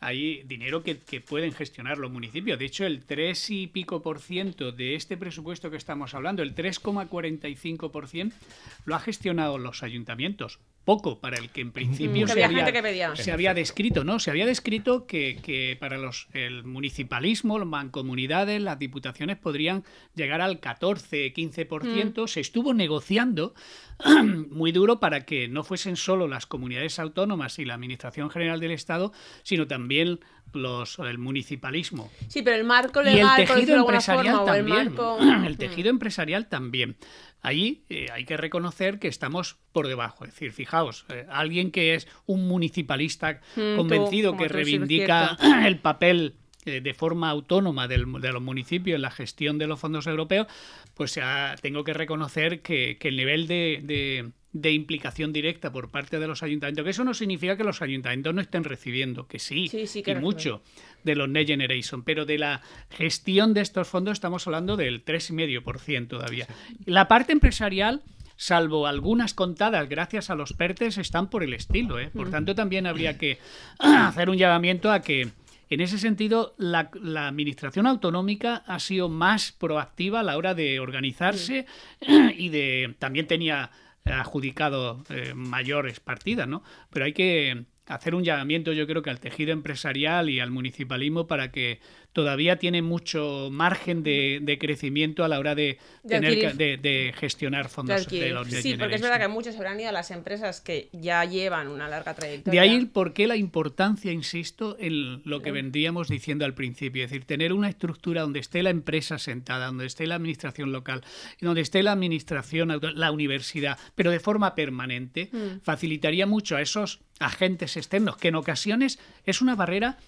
hay 0.00 0.42
dinero 0.44 0.82
que, 0.82 0.98
que 0.98 1.20
pueden 1.20 1.52
gestionar 1.52 1.98
los 1.98 2.10
municipios. 2.10 2.58
De 2.58 2.66
hecho, 2.66 2.86
el 2.86 3.04
3 3.04 3.50
y 3.50 3.66
pico 3.66 4.02
por 4.02 4.20
ciento 4.20 4.72
de 4.72 4.94
este 4.94 5.16
presupuesto 5.16 5.70
que 5.70 5.76
estamos 5.76 6.14
hablando, 6.14 6.42
el 6.42 6.54
3,45 6.54 7.90
por 7.90 8.08
ciento, 8.08 8.36
lo 8.84 8.94
ha 8.94 9.00
gestionado 9.00 9.58
los 9.58 9.82
ayuntamientos. 9.82 10.60
Poco 10.88 11.20
para 11.20 11.36
el 11.36 11.50
que 11.50 11.60
en 11.60 11.70
principio 11.70 12.24
Que 12.24 12.28
se, 12.28 12.32
había 12.32 12.46
había, 12.46 12.58
gente 12.60 12.72
que 12.72 12.82
pedía. 12.82 13.14
se 13.14 13.30
había 13.30 13.52
descrito, 13.52 14.04
¿no? 14.04 14.18
Se 14.18 14.30
había 14.30 14.46
descrito 14.46 15.06
que, 15.06 15.38
que 15.42 15.76
para 15.78 15.98
los 15.98 16.28
el 16.32 16.64
municipalismo, 16.64 17.58
las 17.58 17.68
mancomunidades, 17.68 18.62
las 18.62 18.78
diputaciones 18.78 19.36
podrían 19.36 19.84
llegar 20.14 20.40
al 20.40 20.60
14, 20.60 21.34
15%. 21.34 22.26
Se 22.26 22.40
estuvo 22.40 22.72
negociando 22.72 23.52
muy 24.50 24.72
duro 24.72 24.98
para 24.98 25.26
que 25.26 25.46
no 25.46 25.62
fuesen 25.62 25.96
solo 25.96 26.26
las 26.26 26.46
comunidades 26.46 26.98
autónomas 26.98 27.58
y 27.58 27.66
la 27.66 27.74
Administración 27.74 28.30
General 28.30 28.58
del 28.58 28.70
Estado, 28.70 29.12
sino 29.42 29.66
también 29.66 30.20
los, 30.52 30.98
el 30.98 31.18
municipalismo. 31.18 32.10
Sí, 32.28 32.42
pero 32.42 32.56
el 32.56 32.64
marco 32.64 33.02
Y 33.02 33.08
el 33.08 33.14
legal, 33.16 33.36
de 33.40 33.46
tejido 33.46 33.76
empresarial 33.76 34.36
forma, 34.36 34.52
o 34.52 34.54
el 34.54 34.64
también. 34.66 34.86
marco... 34.94 35.18
El 35.46 35.56
tejido 35.56 35.90
empresarial 35.90 36.48
también. 36.48 36.96
Ahí 37.42 37.84
eh, 37.88 38.06
hay 38.12 38.24
que 38.24 38.36
reconocer 38.36 38.98
que 38.98 39.08
estamos 39.08 39.56
por 39.72 39.86
debajo. 39.88 40.24
Es 40.24 40.32
decir, 40.32 40.52
fijaos, 40.52 41.04
eh, 41.08 41.26
alguien 41.30 41.70
que 41.70 41.94
es 41.94 42.08
un 42.26 42.48
municipalista 42.48 43.40
Mm, 43.56 43.76
convencido 43.76 44.32
tú, 44.32 44.38
que 44.38 44.48
reivindica 44.48 45.36
el 45.66 45.78
papel 45.78 46.34
eh, 46.64 46.80
de 46.80 46.94
forma 46.94 47.30
autónoma 47.30 47.86
del- 47.88 48.12
de 48.20 48.32
los 48.32 48.42
municipios 48.42 48.96
en 48.96 49.02
la 49.02 49.10
gestión 49.10 49.56
de 49.58 49.66
los 49.66 49.78
fondos 49.80 50.06
europeos, 50.06 50.46
pues 50.94 51.14
ya 51.14 51.54
tengo 51.62 51.84
que 51.84 51.94
reconocer 51.94 52.60
que, 52.62 52.98
que 52.98 53.08
el 53.08 53.16
nivel 53.16 53.46
de, 53.46 53.80
de- 53.84 54.30
de 54.52 54.72
implicación 54.72 55.32
directa 55.32 55.70
por 55.72 55.90
parte 55.90 56.18
de 56.18 56.26
los 56.26 56.42
ayuntamientos, 56.42 56.82
que 56.84 56.90
eso 56.90 57.04
no 57.04 57.12
significa 57.14 57.56
que 57.56 57.64
los 57.64 57.82
ayuntamientos 57.82 58.34
no 58.34 58.40
estén 58.40 58.64
recibiendo, 58.64 59.26
que 59.26 59.38
sí, 59.38 59.68
Sí, 59.68 59.86
sí 59.86 60.02
que 60.02 60.12
y 60.12 60.14
reciben. 60.14 60.22
mucho 60.22 60.62
de 61.04 61.14
los 61.16 61.28
Next 61.28 61.48
Generation, 61.50 62.02
pero 62.02 62.24
de 62.24 62.38
la 62.38 62.62
gestión 62.90 63.52
de 63.54 63.60
estos 63.60 63.86
fondos 63.88 64.12
estamos 64.14 64.46
hablando 64.46 64.76
del 64.76 65.04
3,5% 65.04 66.08
todavía. 66.08 66.46
La 66.86 67.08
parte 67.08 67.32
empresarial, 67.32 68.02
salvo 68.36 68.86
algunas 68.86 69.34
contadas 69.34 69.88
gracias 69.88 70.30
a 70.30 70.34
los 70.34 70.54
PERTES, 70.54 70.96
están 70.98 71.28
por 71.28 71.42
el 71.42 71.52
estilo. 71.52 71.98
¿eh? 72.00 72.10
Por 72.14 72.30
tanto, 72.30 72.54
también 72.54 72.86
habría 72.86 73.18
que 73.18 73.38
hacer 73.78 74.30
un 74.30 74.38
llamamiento 74.38 74.90
a 74.90 75.02
que, 75.02 75.28
en 75.70 75.80
ese 75.82 75.98
sentido, 75.98 76.54
la, 76.56 76.90
la 76.94 77.28
Administración 77.28 77.86
Autonómica 77.86 78.62
ha 78.66 78.78
sido 78.80 79.10
más 79.10 79.52
proactiva 79.52 80.20
a 80.20 80.22
la 80.22 80.38
hora 80.38 80.54
de 80.54 80.80
organizarse 80.80 81.66
y 82.38 82.48
de 82.48 82.94
también 82.98 83.26
tenía 83.26 83.70
adjudicado 84.12 85.02
eh, 85.10 85.32
mayores 85.34 86.00
partidas, 86.00 86.48
¿no? 86.48 86.62
Pero 86.90 87.04
hay 87.04 87.12
que 87.12 87.64
hacer 87.86 88.14
un 88.14 88.24
llamamiento, 88.24 88.72
yo 88.72 88.86
creo 88.86 89.02
que 89.02 89.10
al 89.10 89.20
tejido 89.20 89.52
empresarial 89.52 90.28
y 90.28 90.40
al 90.40 90.50
municipalismo 90.50 91.26
para 91.26 91.50
que 91.50 91.80
todavía 92.12 92.56
tiene 92.56 92.82
mucho 92.82 93.48
margen 93.52 94.02
de, 94.02 94.40
de 94.42 94.58
crecimiento 94.58 95.24
a 95.24 95.28
la 95.28 95.38
hora 95.38 95.54
de, 95.54 95.78
De 96.02 96.08
tener 96.16 96.38
que- 96.40 96.52
de, 96.54 96.76
de 96.76 97.12
gestionar 97.16 97.68
fondos 97.68 98.06
de, 98.08 98.30
los 98.30 98.46
Next 98.48 98.62
Sí, 98.62 98.76
porque 98.76 98.96
es 98.96 99.00
verdad 99.02 99.20
que 99.20 99.28
muchos 99.28 99.54
habrán 99.56 99.78
ido 99.78 99.90
a 99.90 99.92
las 99.92 100.10
empresas 100.10 100.60
que 100.60 100.88
ya 100.92 101.24
llevan 101.24 101.68
una 101.68 101.88
larga 101.88 102.14
De 102.14 102.20
trayectoria. 102.20 102.62
ahí 102.62 102.86
por 102.86 103.12
qué 103.12 103.26
la 103.26 103.36
importancia, 103.36 104.10
insisto, 104.10 104.76
en 104.80 105.22
lo 105.24 105.42
que 105.42 105.52
vendríamos 105.52 106.08
diciendo 106.08 106.44
al 106.44 106.54
principio, 106.54 107.04
es 107.04 107.10
decir, 107.10 107.24
tener 107.24 107.52
una 107.52 107.68
estructura 107.68 108.22
donde 108.22 108.40
esté 108.40 108.62
la 108.62 108.70
empresa 108.70 109.18
sentada, 109.18 109.66
donde 109.66 109.86
esté 109.86 110.06
la 110.06 110.16
administración 110.16 110.72
local, 110.72 111.02
donde 111.40 111.60
esté 111.60 111.82
la 111.82 111.92
administración, 111.92 112.80
la 112.94 113.12
universidad, 113.12 113.78
pero 113.94 114.10
de 114.10 114.20
forma 114.20 114.54
permanente, 114.54 115.28
Mm. 115.32 115.60
facilitaría 115.62 116.26
mucho 116.26 116.56
a 116.56 116.62
esos 116.62 117.00
agentes 117.20 117.76
externos, 117.76 118.16
que 118.16 118.28
en 118.28 118.34
ocasiones 118.36 118.98
es 119.24 119.40
una 119.42 119.54
barrera 119.54 119.98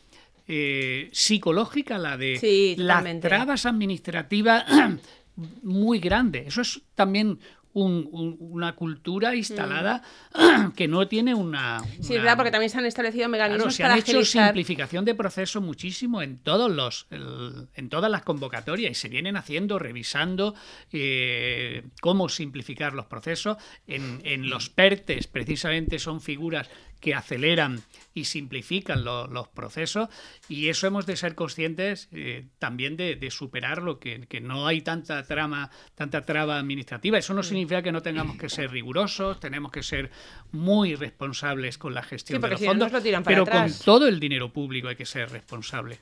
eh, 0.53 1.09
psicológica 1.13 1.97
la 1.99 2.17
de 2.17 2.37
Sí, 2.41 2.75
las 2.77 3.05
trabas 3.21 3.67
administrativas 3.67 4.65
muy 5.63 6.01
grande. 6.01 6.45
Eso 6.47 6.61
es 6.63 6.83
también 6.97 7.39
un- 7.73 8.09
un- 8.11 8.37
una 8.41 8.75
cultura 8.75 9.37
instalada 9.37 10.03
que 10.75 10.89
no 10.89 11.07
tiene 11.07 11.37
una... 11.37 11.79
Mm. 11.79 12.03
Sí, 12.03 12.15
una- 12.15 12.23
verdad, 12.23 12.37
porque 12.37 12.51
también 12.51 12.69
se 12.69 12.79
han 12.79 12.85
establecido 12.85 13.29
mecanismos 13.29 13.63
Claro, 13.63 13.71
se 13.77 13.83
para 13.85 13.95
han 13.95 14.01
hecho 14.01 14.11
agilizar. 14.11 14.47
simplificación 14.49 15.05
de 15.05 15.15
proceso 15.15 15.61
muchísimo 15.61 16.21
en 16.21 16.39
todos 16.39 16.69
los 16.69 17.07
el- 17.11 17.69
en 17.75 17.89
todas 17.89 18.11
las 18.11 18.23
convocatorias 18.23 18.91
y 18.91 18.95
se 18.97 19.09
vienen 19.09 19.37
haciendo, 19.37 19.79
revisando 19.79 20.57
eh, 20.93 21.85
cómo 22.01 22.29
simplificar 22.29 22.93
los 22.95 23.07
procesos. 23.07 23.57
En, 23.87 24.21
en 24.25 24.51
los 24.51 24.69
PERTES, 24.69 25.29
precisamente, 25.29 26.01
son 26.01 26.21
figuras 26.21 26.69
que 27.01 27.15
aceleran 27.15 27.81
y 28.15 28.25
simplifican 28.25 29.05
lo- 29.05 29.27
los 29.27 29.49
procesos 29.49 30.09
y 30.49 30.69
eso 30.69 30.87
hemos 30.87 31.07
de 31.07 31.17
ser 31.17 31.35
conscientes 31.35 32.09
eh, 32.13 32.47
también 32.59 32.97
de, 32.97 33.17
de 33.17 33.31
superarlo, 33.31 33.99
que, 33.99 34.27
que 34.29 34.41
no 34.41 34.67
hay 34.67 34.83
tanta 34.83 35.23
trama, 35.25 35.71
tanta 35.95 36.25
traba 36.25 36.59
administrativa. 36.59 37.19
Eso 37.19 37.33
Mm. 37.33 37.37
no 37.37 37.43
significa 37.43 37.83
que 37.83 37.93
no 37.93 38.03
tengamos 38.03 38.37
que 38.37 38.49
ser 38.49 38.71
rigurosos, 38.71 39.41
tenemos 39.41 39.73
que 39.73 39.83
ser 39.83 40.11
muy 40.53 40.95
responsables 40.95 41.79
con 41.79 41.95
la 41.95 42.03
gestión 42.03 42.41
Sí, 42.41 42.43
de 42.43 42.51
los 42.51 42.61
si 42.61 42.67
fondos, 42.67 42.93
lo 42.93 43.01
tiran 43.01 43.23
para 43.25 43.45
pero 43.45 43.47
con 43.51 43.73
todo 43.85 44.07
el 44.07 44.21
dinero 44.21 44.53
público 44.53 44.89
hay 44.89 44.97
que 44.97 45.07
ser 45.07 45.31
responsable. 45.31 45.99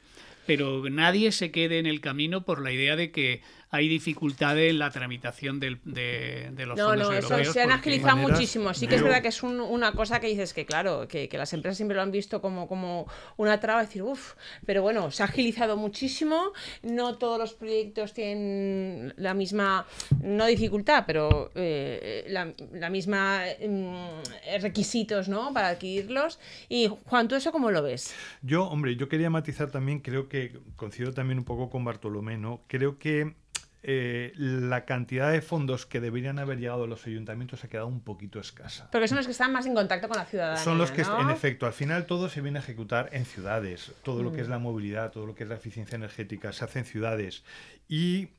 Pero 0.47 0.89
nadie 0.89 1.31
se 1.31 1.51
quede 1.51 1.79
en 1.79 1.85
el 1.87 2.01
camino 2.01 2.43
por 2.45 2.63
la 2.63 2.73
idea 2.73 2.97
de 2.97 3.11
que 3.11 3.43
hay 3.71 3.89
dificultades 3.89 4.71
en 4.71 4.79
la 4.79 4.91
tramitación 4.91 5.61
del- 5.61 5.79
de, 5.85 6.51
de 6.53 6.67
los 6.67 6.79
No, 6.79 6.89
fondos 6.89 7.09
no, 7.11 7.13
eso 7.39 7.53
se 7.53 7.61
han 7.61 7.71
agilizado 7.71 8.17
maneras- 8.17 8.33
muchísimo. 8.39 8.73
Sí 8.73 8.87
que 8.87 8.95
es 8.95 9.03
verdad 9.03 9.21
que 9.21 9.29
es 9.29 9.43
un- 9.43 9.61
una 9.61 9.93
cosa 9.93 10.21
que 10.21 10.27
dices 10.29 10.55
que, 10.55 10.65
claro, 10.65 11.07
que, 11.07 11.29
que 11.29 11.37
las 11.37 11.53
empresas 11.53 11.77
siempre 11.77 11.95
lo 11.97 12.03
han 12.03 12.11
visto 12.11 12.41
como, 12.41 12.67
como 12.67 13.07
una 13.37 13.61
traba, 13.61 13.83
decir, 13.83 14.03
uff, 14.03 14.35
pero 14.65 14.81
bueno, 14.83 15.11
se 15.11 15.23
ha 15.23 15.27
agilizado 15.27 15.77
muchísimo. 15.77 16.53
No 16.83 17.19
todos 17.19 17.39
los 17.39 17.53
proyectos 17.55 18.15
tienen 18.15 19.13
la 19.17 19.35
misma, 19.35 19.87
no 20.23 20.47
dificultad, 20.47 21.05
pero 21.07 21.51
eh, 21.55 22.25
la, 22.29 22.53
la 22.73 22.91
misma 22.91 23.43
mm, 23.67 24.61
requisitos, 24.63 25.29
¿no? 25.29 25.53
Para 25.53 25.69
adquirirlos. 25.69 26.39
Y 26.69 26.89
Juan, 27.07 27.29
¿tú 27.29 27.35
eso 27.35 27.53
cómo 27.53 27.71
lo 27.71 27.83
ves? 27.83 28.15
Yo, 28.43 28.65
hombre, 28.69 28.97
yo 28.97 29.09
quería 29.09 29.31
matizar 29.31 29.71
también, 29.71 30.01
creo 30.01 30.29
que 30.29 30.59
coincido 30.77 31.13
también 31.13 31.39
un 31.39 31.45
poco 31.45 31.71
con 31.71 31.85
Bartolomé, 31.85 32.39
¿no? 32.39 32.63
Creo 32.67 32.99
que 32.99 33.35
eh, 33.83 34.33
la 34.37 34.85
cantidad 34.85 35.31
de 35.31 35.41
fondos 35.41 35.87
que 35.87 36.01
deberían 36.01 36.39
haber 36.39 36.59
llegado 36.59 36.85
a 36.85 36.87
los 36.87 37.07
ayuntamientos 37.07 37.63
ha 37.65 37.69
quedado 37.69 37.87
un 37.87 38.01
poquito 38.01 38.41
escasa. 38.41 38.91
Porque 38.91 39.07
son 39.07 39.17
los 39.19 39.27
que 39.27 39.33
están 39.33 39.53
más 39.53 39.67
en 39.67 39.75
contacto 39.75 40.09
con 40.09 40.17
la 40.17 40.25
ciudadanía. 40.25 40.63
Son 40.63 40.79
los 40.79 40.91
que, 40.91 41.03
¿no? 41.03 41.21
en 41.21 41.31
efecto, 41.31 41.67
al 41.67 41.73
final 41.73 42.07
todo 42.07 42.29
se 42.29 42.41
viene 42.41 42.59
a 42.59 42.63
ejecutar 42.63 43.09
en 43.13 43.25
ciudades. 43.25 43.93
Todo 44.03 44.23
lo 44.23 44.33
que 44.33 44.39
Mm. 44.39 44.43
es 44.43 44.49
la 44.49 44.59
movilidad, 44.59 45.13
todo 45.13 45.27
lo 45.27 45.35
que 45.35 45.45
es 45.45 45.49
la 45.49 45.55
eficiencia 45.57 45.97
energética, 45.97 46.53
se 46.53 46.65
hace 46.65 46.81
en 46.81 46.85
ciudades. 46.87 47.45
Y 47.89 48.31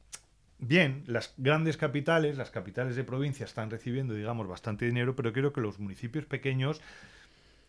bien, 0.59 1.03
las 1.07 1.33
grandes 1.37 1.77
capitales, 1.77 2.37
las 2.37 2.51
capitales 2.51 2.97
de 2.97 3.05
provincia 3.05 3.45
están 3.45 3.69
recibiendo, 3.69 4.13
digamos, 4.13 4.47
bastante 4.47 4.85
dinero, 4.85 5.15
pero 5.15 5.31
creo 5.31 5.53
que 5.53 5.61
los 5.61 5.79
municipios 5.79 6.25
pequeños 6.25 6.81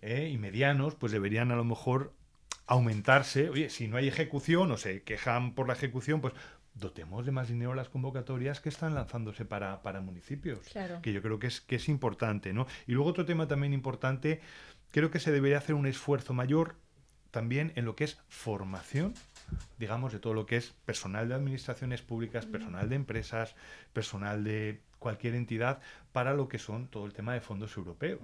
eh, 0.03 0.29
y 0.33 0.39
medianos, 0.39 0.97
pues 0.97 1.13
deberían 1.13 1.53
a 1.53 1.57
lo 1.57 1.65
mejor 1.65 2.13
aumentarse. 2.67 3.49
Oye, 3.51 3.69
si 3.69 3.89
no 3.89 3.97
hay 3.97 4.09
ejecución 4.09 4.71
o 4.73 4.77
se 4.77 5.03
quejan 5.03 5.55
por 5.55 5.67
la 5.67 5.75
ejecución, 5.75 6.21
pues 6.21 6.35
dotemos 6.75 7.27
de 7.27 7.33
más 7.33 7.49
dinero 7.49 7.73
a 7.73 7.77
las 7.77 7.89
convocatorias 7.89 8.61
que 8.61 8.69
están 8.69 8.95
lanzándose 8.95 9.45
para, 9.45 9.83
para 9.83 10.01
municipios. 10.01 10.61
Claro. 10.69 11.01
Que 11.03 11.13
yo 11.13 11.23
creo 11.23 11.39
que 11.39 11.49
es, 11.49 11.61
que 11.61 11.77
es 11.77 11.89
importante, 11.89 12.53
¿no? 12.53 12.67
Y 12.87 12.93
luego 12.93 13.11
otro 13.11 13.25
tema 13.25 13.49
también 13.49 13.73
importante, 13.73 14.41
creo 14.91 15.11
que 15.11 15.21
se 15.21 15.33
debería 15.33 15.59
hacer 15.59 15.75
un 15.75 15.87
esfuerzo 15.87 16.33
mayor 16.33 16.77
también 17.31 17.73
en 17.77 17.85
lo 17.85 17.95
que 17.95 18.05
es 18.05 18.19
formación 18.29 19.15
digamos, 19.79 20.13
de 20.13 20.19
todo 20.19 20.35
lo 20.35 20.47
que 20.47 20.57
es 20.57 20.73
personal 20.85 21.29
de 21.29 21.35
administraciones 21.35 22.03
públicas, 22.03 22.47
personal 22.47 22.89
de 22.89 22.97
empresas, 22.97 23.55
personal 23.93 24.45
de 24.45 24.81
cualquier 24.99 25.35
entidad, 25.35 25.81
para 26.13 26.35
lo 26.35 26.49
que 26.49 26.59
son 26.59 26.89
todo 26.89 27.07
el 27.07 27.13
tema 27.13 27.35
de 27.35 27.41
fondos 27.41 27.77
europeos. 27.77 28.21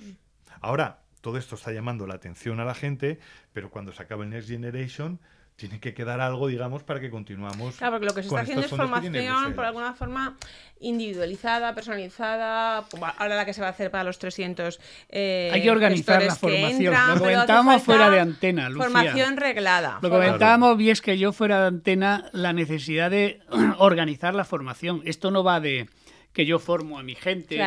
Ahora, 0.60 1.02
todo 1.20 1.38
esto 1.38 1.54
está 1.56 1.72
llamando 1.72 2.06
la 2.06 2.14
atención 2.14 2.60
a 2.60 2.64
la 2.64 2.74
gente, 2.74 3.18
pero 3.52 3.70
cuando 3.70 3.92
se 3.92 4.02
acabe 4.02 4.24
el 4.24 4.30
Next 4.30 4.48
Generation, 4.48 5.18
tiene 5.56 5.80
que 5.80 5.94
quedar 5.94 6.20
algo, 6.20 6.48
digamos, 6.48 6.82
para 6.82 7.00
que 7.00 7.10
continuamos. 7.10 7.76
Claro, 7.76 7.94
porque 7.94 8.06
lo 8.06 8.14
que 8.14 8.22
se 8.22 8.28
está 8.28 8.40
haciendo 8.40 8.66
es 8.66 8.70
formación, 8.70 9.54
por 9.54 9.64
alguna 9.64 9.94
forma, 9.94 10.36
individualizada, 10.80 11.74
personalizada. 11.74 12.84
Ahora 13.16 13.36
la 13.36 13.44
que 13.46 13.54
se 13.54 13.62
va 13.62 13.68
a 13.68 13.70
hacer 13.70 13.90
para 13.90 14.04
los 14.04 14.18
300. 14.18 14.78
Eh, 15.08 15.50
Hay 15.52 15.62
que 15.62 15.70
organizar 15.70 16.22
la 16.22 16.34
formación. 16.34 16.94
lo 16.94 17.18
comentábamos 17.18 17.82
fuera 17.82 18.10
de 18.10 18.20
antena, 18.20 18.68
Lucía. 18.68 18.84
Formación 18.84 19.36
reglada. 19.38 19.98
Lo 20.02 20.10
comentábamos, 20.10 20.78
y 20.78 20.90
es 20.90 21.00
que 21.00 21.16
yo 21.16 21.32
fuera 21.32 21.62
de 21.62 21.66
antena, 21.68 22.28
la 22.32 22.52
necesidad 22.52 23.10
de 23.10 23.40
organizar 23.78 24.34
la 24.34 24.44
formación. 24.44 25.00
Esto 25.06 25.30
no 25.30 25.42
va 25.42 25.60
de 25.60 25.88
que 26.36 26.44
yo 26.44 26.58
formo 26.58 26.98
a 26.98 27.02
mi 27.02 27.14
gente, 27.14 27.58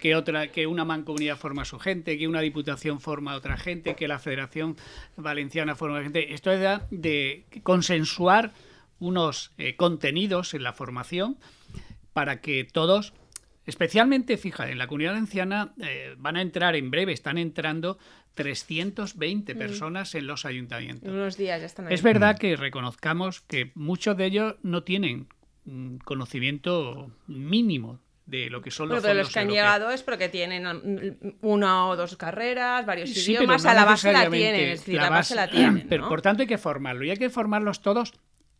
que, 0.00 0.16
otra, 0.16 0.48
que 0.48 0.66
una 0.66 0.84
mancomunidad 0.84 1.36
forma 1.36 1.62
a 1.62 1.64
su 1.64 1.78
gente, 1.78 2.18
que 2.18 2.26
una 2.26 2.40
diputación 2.40 2.98
forma 2.98 3.30
a 3.30 3.36
otra 3.36 3.56
gente, 3.56 3.94
que 3.94 4.08
la 4.08 4.18
Federación 4.18 4.76
Valenciana 5.16 5.76
forma 5.76 6.00
a 6.00 6.02
gente. 6.02 6.34
Esto 6.34 6.50
es 6.50 6.80
de 6.90 7.44
consensuar 7.62 8.50
unos 8.98 9.52
eh, 9.58 9.76
contenidos 9.76 10.54
en 10.54 10.64
la 10.64 10.72
formación 10.72 11.38
para 12.12 12.40
que 12.40 12.64
todos, 12.64 13.12
especialmente, 13.64 14.36
fíjate, 14.38 14.72
en 14.72 14.78
la 14.78 14.88
comunidad 14.88 15.12
valenciana 15.12 15.72
eh, 15.80 16.16
van 16.18 16.34
a 16.34 16.42
entrar 16.42 16.74
en 16.74 16.90
breve, 16.90 17.12
están 17.12 17.38
entrando 17.38 17.96
320 18.34 19.54
mm. 19.54 19.56
personas 19.56 20.16
en 20.16 20.26
los 20.26 20.44
ayuntamientos. 20.44 21.08
unos 21.08 21.36
días 21.36 21.60
ya 21.60 21.66
están 21.66 21.86
ahí. 21.86 21.94
Es 21.94 22.02
verdad 22.02 22.36
que 22.36 22.56
reconozcamos 22.56 23.42
que 23.42 23.70
muchos 23.76 24.16
de 24.16 24.24
ellos 24.24 24.56
no 24.64 24.82
tienen 24.82 25.28
conocimiento 26.04 27.12
mínimo 27.28 28.00
de 28.26 28.50
lo 28.50 28.60
que 28.60 28.72
son 28.72 28.88
los 28.88 29.00
pero 29.00 29.14
de 29.14 29.22
los 29.22 29.32
que 29.32 29.38
han 29.38 29.48
llegado 29.48 29.90
es 29.90 30.02
porque 30.02 30.28
tienen 30.28 30.66
una 31.42 31.86
o 31.86 31.96
dos 31.96 32.16
carreras, 32.16 32.84
varios 32.84 33.16
idiomas, 33.16 33.64
a 33.64 33.74
la 33.74 33.84
base 33.84 34.12
la 34.12 34.28
tienen, 34.28 34.68
es 34.70 34.80
decir, 34.80 34.96
la 34.96 35.10
base, 35.10 35.34
la 35.36 35.48
tienen. 35.48 35.86
Pero 35.88 36.08
por 36.08 36.22
tanto 36.22 36.42
hay 36.42 36.48
que 36.48 36.58
formarlo 36.58 37.04
y 37.04 37.10
hay 37.10 37.16
que 37.16 37.30
formarlos 37.30 37.82
todos 37.82 38.12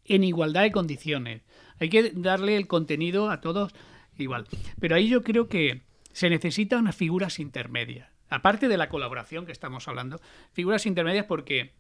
en 0.05 0.23
igualdad 0.23 0.63
de 0.63 0.71
condiciones. 0.71 1.43
Hay 1.81 1.89
que 1.89 2.13
darle 2.15 2.57
el 2.57 2.69
contenido 2.69 3.29
a 3.29 3.41
todos 3.41 3.75
igual. 4.17 4.47
Pero 4.81 4.95
ahí 4.95 5.09
yo 5.09 5.23
creo 5.23 5.49
que 5.49 5.83
se 6.13 6.31
necesitan 6.31 6.81
unas 6.81 6.97
figuras 6.97 7.41
intermedias. 7.41 8.09
Aparte 8.29 8.69
de 8.69 8.77
la 8.77 8.89
colaboración 8.89 9.47
que 9.47 9.53
estamos 9.53 9.89
hablando, 9.89 10.21
figuras 10.53 10.87
intermedias 10.87 11.27
porque 11.27 11.75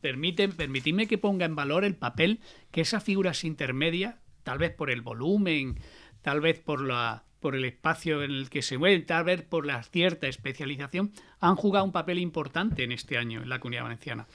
permiten, 0.00 0.52
permitidme 0.52 1.06
que 1.06 1.18
ponga 1.18 1.46
en 1.46 1.54
valor 1.54 1.84
el 1.84 1.96
papel 1.96 2.40
que 2.70 2.80
esas 2.80 3.04
figuras 3.04 3.44
intermedias, 3.44 4.16
tal 4.42 4.58
vez 4.58 4.74
por 4.74 4.90
el 4.90 5.02
volumen, 5.02 5.78
tal 6.22 6.40
vez 6.40 6.58
por 6.58 6.82
la 6.82 7.25
por 7.46 7.54
el 7.54 7.64
espacio 7.64 8.24
en 8.24 8.32
el 8.32 8.50
que 8.50 8.60
se 8.60 8.76
mueven, 8.76 9.06
tal 9.06 9.22
vez 9.22 9.40
por 9.40 9.66
la 9.66 9.80
cierta 9.84 10.26
especialización, 10.26 11.12
han 11.38 11.54
jugado 11.54 11.84
un 11.84 11.92
papel 11.92 12.18
importante 12.18 12.82
en 12.82 12.90
este 12.90 13.18
año 13.18 13.40
en 13.40 13.48
la 13.48 13.60
comunidad 13.60 13.84
valenciana. 13.84 14.26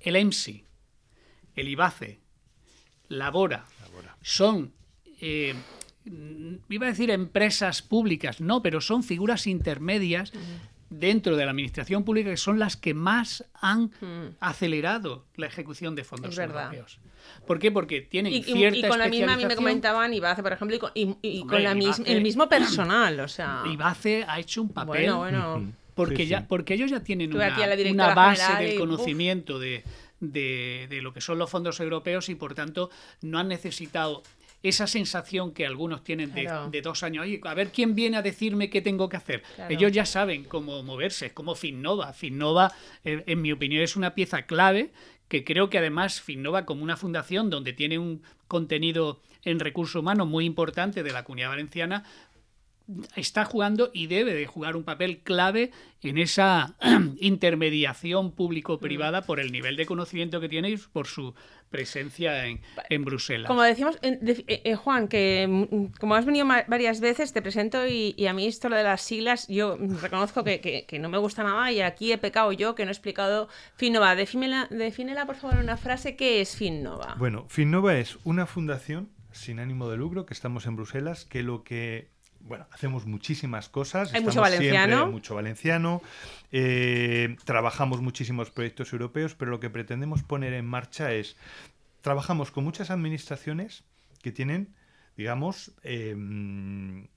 El 0.00 0.16
EMSI, 0.16 0.64
el 1.54 1.68
IBACE, 1.68 2.18
Labora, 3.10 3.66
son, 4.22 4.72
eh, 5.20 5.54
iba 6.68 6.86
a 6.86 6.90
decir 6.90 7.12
empresas 7.12 7.80
públicas, 7.80 8.40
no, 8.40 8.60
pero 8.60 8.80
son 8.80 9.04
figuras 9.04 9.46
intermedias 9.46 10.32
dentro 10.90 11.36
de 11.36 11.44
la 11.44 11.50
administración 11.50 12.04
pública 12.04 12.30
que 12.30 12.36
son 12.36 12.58
las 12.58 12.76
que 12.76 12.94
más 12.94 13.44
han 13.54 13.90
acelerado 14.40 15.24
la 15.36 15.46
ejecución 15.46 15.94
de 15.94 16.04
fondos 16.04 16.38
europeos. 16.38 17.00
¿Por 17.46 17.58
qué? 17.58 17.72
Porque 17.72 18.02
tienen 18.02 18.32
y, 18.32 18.42
cierta 18.42 18.78
y, 18.78 18.88
con 18.88 18.98
la 18.98 19.08
misma, 19.08 19.34
a 19.34 19.36
mí 19.36 19.46
me 19.46 19.56
comentaban 19.56 20.14
Ibace, 20.14 20.42
por 20.42 20.52
ejemplo, 20.52 20.92
y, 20.94 21.44
con, 21.46 21.62
la 21.62 21.72
el 21.72 22.22
mismo 22.22 22.48
personal, 22.48 23.20
o 23.20 23.28
sea... 23.28 23.64
Ibace 23.70 24.24
ha 24.28 24.38
hecho 24.38 24.62
un 24.62 24.70
papel... 24.70 25.12
Bueno, 25.12 25.18
bueno... 25.18 25.72
Porque, 25.94 26.26
Ya, 26.26 26.46
porque 26.46 26.74
ellos 26.74 26.90
ya 26.90 27.00
tienen 27.00 27.34
una, 27.34 28.14
base 28.14 28.62
del 28.62 28.78
conocimiento 28.78 29.58
de, 29.58 29.82
de, 30.20 30.86
de, 30.90 31.00
lo 31.00 31.14
que 31.14 31.22
son 31.22 31.38
los 31.38 31.48
fondos 31.48 31.80
europeos 31.80 32.28
y 32.28 32.34
por 32.34 32.54
tanto 32.54 32.90
no 33.22 33.38
han 33.38 33.48
necesitado 33.48 34.22
esa 34.68 34.86
sensación 34.86 35.52
que 35.52 35.66
algunos 35.66 36.02
tienen 36.02 36.32
de, 36.34 36.80
dos 36.82 37.02
años. 37.02 37.26
a 37.44 37.54
ver 37.54 37.70
quién 37.70 37.94
viene 37.94 38.16
a 38.16 38.22
decirme 38.22 38.70
qué 38.70 38.82
tengo 38.82 39.08
que 39.08 39.16
hacer. 39.16 39.42
Ellos 39.68 39.92
ya 39.92 40.06
saben 40.06 40.44
cómo 40.44 40.82
moverse, 40.82 41.26
es 41.26 41.32
como 41.32 41.54
Finnova. 41.54 42.12
Finnova, 42.12 42.72
eh, 43.04 43.24
en 43.26 43.42
mi 43.42 43.52
opinión, 43.52 43.82
es 43.82 43.96
una 43.96 44.14
pieza 44.14 44.42
clave 44.42 44.90
que 45.28 45.44
creo 45.44 45.70
que 45.70 45.78
además 45.78 46.20
Finnova 46.20 46.64
como 46.64 46.82
una 46.82 46.96
fundación 46.96 47.50
donde 47.50 47.72
tiene 47.72 47.98
un 47.98 48.22
contenido 48.48 49.20
en 49.46 49.60
recursos 49.60 50.00
humanos 50.00 50.26
muy 50.26 50.44
importante 50.44 51.02
de 51.02 51.12
la 51.12 51.24
comunidad 51.24 51.50
valenciana, 51.50 52.04
está 53.16 53.44
jugando 53.44 53.90
y 53.92 54.06
debe 54.06 54.34
de 54.34 54.46
jugar 54.46 54.76
un 54.76 54.84
papel 54.84 55.18
clave 55.18 55.72
en 56.02 56.18
esa 56.18 56.76
intermediación 57.20 58.32
público-privada 58.32 59.22
por 59.22 59.40
el 59.40 59.50
nivel 59.50 59.76
de 59.76 59.86
conocimiento 59.86 60.40
que 60.40 60.48
tiene 60.48 60.70
y 60.70 60.76
por 60.76 61.06
su 61.06 61.34
presencia 61.70 62.46
en, 62.46 62.60
en 62.88 63.04
Bruselas. 63.04 63.48
Como 63.48 63.62
decimos, 63.62 63.98
eh, 64.02 64.44
eh, 64.46 64.74
Juan, 64.76 65.08
que 65.08 65.46
mm, 65.48 65.98
como 65.98 66.14
has 66.14 66.24
venido 66.24 66.46
varias 66.46 67.00
veces, 67.00 67.32
te 67.32 67.42
presento 67.42 67.86
y, 67.86 68.14
a 68.26 68.32
mí 68.32 68.46
esto 68.46 68.68
lo 68.68 68.76
de 68.76 68.84
las 68.84 69.02
siglas, 69.02 69.48
yo 69.48 69.76
reconozco 70.00 70.44
que, 70.44 70.86
no 71.00 71.08
me 71.08 71.18
gusta 71.18 71.42
nada 71.42 71.70
y 71.72 71.80
aquí 71.80 72.12
he 72.12 72.18
pecado 72.18 72.52
yo 72.52 72.74
que 72.74 72.84
no 72.84 72.90
he 72.90 72.92
explicado 72.92 73.48
Finnova. 73.74 74.14
Defínela, 74.14 74.68
defínela 74.70 75.26
por 75.26 75.36
favor 75.36 75.56
en 75.56 75.64
una 75.64 75.76
frase, 75.76 76.16
¿qué 76.16 76.40
es 76.40 76.56
Finnova? 76.56 77.16
Bueno, 77.18 77.46
Finnova 77.48 77.96
es 77.96 78.18
una 78.24 78.46
fundación 78.46 79.10
sin 79.32 79.58
ánimo 79.58 79.88
de 79.90 79.96
lucro 79.96 80.24
que 80.24 80.34
estamos 80.34 80.66
en 80.66 80.76
Bruselas, 80.76 81.24
que 81.24 81.42
lo 81.42 81.62
que 81.62 82.15
bueno, 82.46 82.66
hacemos 82.70 83.06
muchísimas 83.06 83.68
cosas. 83.68 84.14
Hay 84.14 84.22
mucho 84.22 84.40
valenciano. 84.40 85.10
mucho 85.10 85.34
valenciano. 85.34 86.02
Eh, 86.52 87.36
trabajamos 87.44 88.00
muchísimos 88.00 88.50
proyectos 88.50 88.92
europeos, 88.92 89.34
pero 89.34 89.50
lo 89.50 89.60
que 89.60 89.70
pretendemos 89.70 90.22
poner 90.22 90.52
en 90.52 90.66
marcha 90.66 91.12
es, 91.12 91.36
trabajamos 92.00 92.50
con 92.50 92.64
muchas 92.64 92.90
administraciones 92.90 93.84
que 94.22 94.32
tienen, 94.32 94.74
digamos, 95.16 95.72
em, 95.82 97.08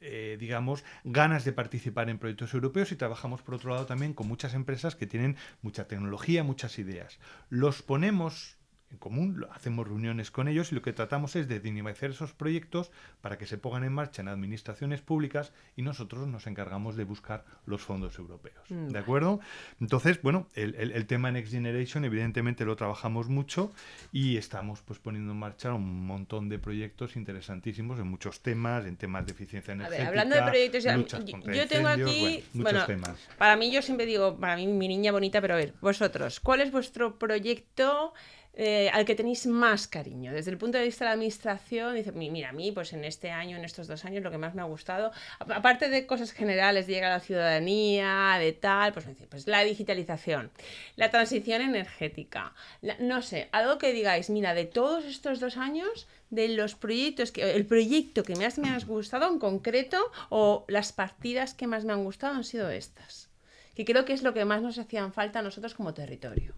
eh, 0.00 0.36
digamos, 0.38 0.84
ganas 1.04 1.44
de 1.44 1.52
participar 1.52 2.10
en 2.10 2.18
proyectos 2.18 2.52
europeos 2.54 2.90
y 2.90 2.96
trabajamos 2.96 3.42
por 3.42 3.54
otro 3.54 3.70
lado 3.70 3.86
también 3.86 4.14
con 4.14 4.26
muchas 4.26 4.54
empresas 4.54 4.96
que 4.96 5.06
tienen 5.06 5.36
mucha 5.62 5.86
tecnología, 5.86 6.42
muchas 6.42 6.78
ideas. 6.78 7.18
Los 7.50 7.82
ponemos 7.82 8.56
en 8.92 8.98
común, 8.98 9.46
hacemos 9.52 9.88
reuniones 9.88 10.30
con 10.30 10.48
ellos 10.48 10.70
y 10.70 10.74
lo 10.74 10.82
que 10.82 10.92
tratamos 10.92 11.34
es 11.34 11.48
de 11.48 11.60
dinamizar 11.60 12.10
esos 12.10 12.32
proyectos 12.32 12.90
para 13.20 13.38
que 13.38 13.46
se 13.46 13.58
pongan 13.58 13.84
en 13.84 13.92
marcha 13.92 14.22
en 14.22 14.28
administraciones 14.28 15.00
públicas 15.00 15.52
y 15.76 15.82
nosotros 15.82 16.28
nos 16.28 16.46
encargamos 16.46 16.96
de 16.96 17.04
buscar 17.04 17.44
los 17.66 17.82
fondos 17.82 18.18
europeos. 18.18 18.64
Mm, 18.68 18.88
¿De 18.88 18.98
acuerdo? 18.98 19.40
Entonces, 19.80 20.20
bueno, 20.22 20.46
el, 20.54 21.06
tema 21.06 21.30
Next 21.30 21.52
Generation 21.52 22.04
evidentemente 22.04 22.64
lo 22.64 22.76
trabajamos 22.76 23.28
mucho 23.28 23.72
y 24.12 24.36
estamos 24.36 24.82
pues 24.82 24.98
poniendo 24.98 25.32
en 25.32 25.38
marcha 25.38 25.72
un 25.72 26.06
montón 26.06 26.48
de 26.48 26.58
proyectos 26.58 27.16
interesantísimos 27.16 27.98
en 27.98 28.06
muchos 28.06 28.40
temas, 28.40 28.84
en 28.84 28.96
temas 28.96 29.26
de 29.26 29.32
eficiencia 29.32 29.72
energética. 29.72 30.08
hablando 30.08 30.36
de 30.36 30.42
proyectos, 30.42 30.84
yo, 30.84 31.66
tengo 31.66 31.88
aquí, 31.88 32.44
bueno, 32.52 32.84
temas. 32.86 33.18
para 33.38 33.56
mí 33.56 33.70
yo 33.70 33.80
siempre 33.82 34.06
digo, 34.06 34.36
para 34.36 34.56
mí 34.56 34.66
mi 34.66 34.88
niña 34.88 35.12
bonita, 35.12 35.40
pero 35.40 35.54
a 35.54 35.56
ver, 35.56 35.74
vosotros, 35.80 36.40
¿cuál 36.40 36.60
es 36.60 36.70
vuestro 36.70 37.18
proyecto? 37.18 38.12
Eh, 38.54 38.90
al 38.92 39.06
que 39.06 39.14
tenéis 39.14 39.46
más 39.46 39.88
cariño. 39.88 40.30
Desde 40.30 40.50
el 40.50 40.58
punto 40.58 40.76
de 40.76 40.84
vista 40.84 41.06
de 41.06 41.08
la 41.08 41.12
administración, 41.14 41.94
dice, 41.94 42.12
mira, 42.12 42.50
a 42.50 42.52
mí, 42.52 42.70
pues 42.70 42.92
en 42.92 43.02
este 43.04 43.30
año, 43.30 43.56
en 43.56 43.64
estos 43.64 43.86
dos 43.86 44.04
años, 44.04 44.22
lo 44.22 44.30
que 44.30 44.36
más 44.36 44.54
me 44.54 44.60
ha 44.60 44.66
gustado, 44.66 45.10
aparte 45.38 45.88
de 45.88 46.06
cosas 46.06 46.32
generales, 46.32 46.86
llega 46.86 47.06
a 47.06 47.16
la 47.16 47.20
ciudadanía, 47.20 48.36
de 48.38 48.52
tal, 48.52 48.92
pues, 48.92 49.06
pues 49.30 49.46
la 49.46 49.64
digitalización, 49.64 50.50
la 50.96 51.10
transición 51.10 51.62
energética, 51.62 52.52
no 53.00 53.22
sé, 53.22 53.48
algo 53.52 53.78
que 53.78 53.94
digáis, 53.94 54.28
mira, 54.28 54.52
de 54.52 54.66
todos 54.66 55.06
estos 55.06 55.40
dos 55.40 55.56
años, 55.56 56.06
de 56.28 56.48
los 56.48 56.74
proyectos, 56.74 57.32
que, 57.32 57.54
el 57.54 57.64
proyecto 57.64 58.22
que 58.22 58.36
más 58.36 58.58
me 58.58 58.68
ha 58.68 58.78
gustado 58.80 59.28
en 59.32 59.38
concreto, 59.38 59.98
o 60.28 60.66
las 60.68 60.92
partidas 60.92 61.54
que 61.54 61.66
más 61.66 61.86
me 61.86 61.94
han 61.94 62.04
gustado 62.04 62.34
han 62.34 62.44
sido 62.44 62.68
estas, 62.68 63.30
que 63.74 63.86
creo 63.86 64.04
que 64.04 64.12
es 64.12 64.22
lo 64.22 64.34
que 64.34 64.44
más 64.44 64.60
nos 64.60 64.78
hacían 64.78 65.14
falta 65.14 65.38
a 65.38 65.42
nosotros 65.42 65.72
como 65.72 65.94
territorio. 65.94 66.54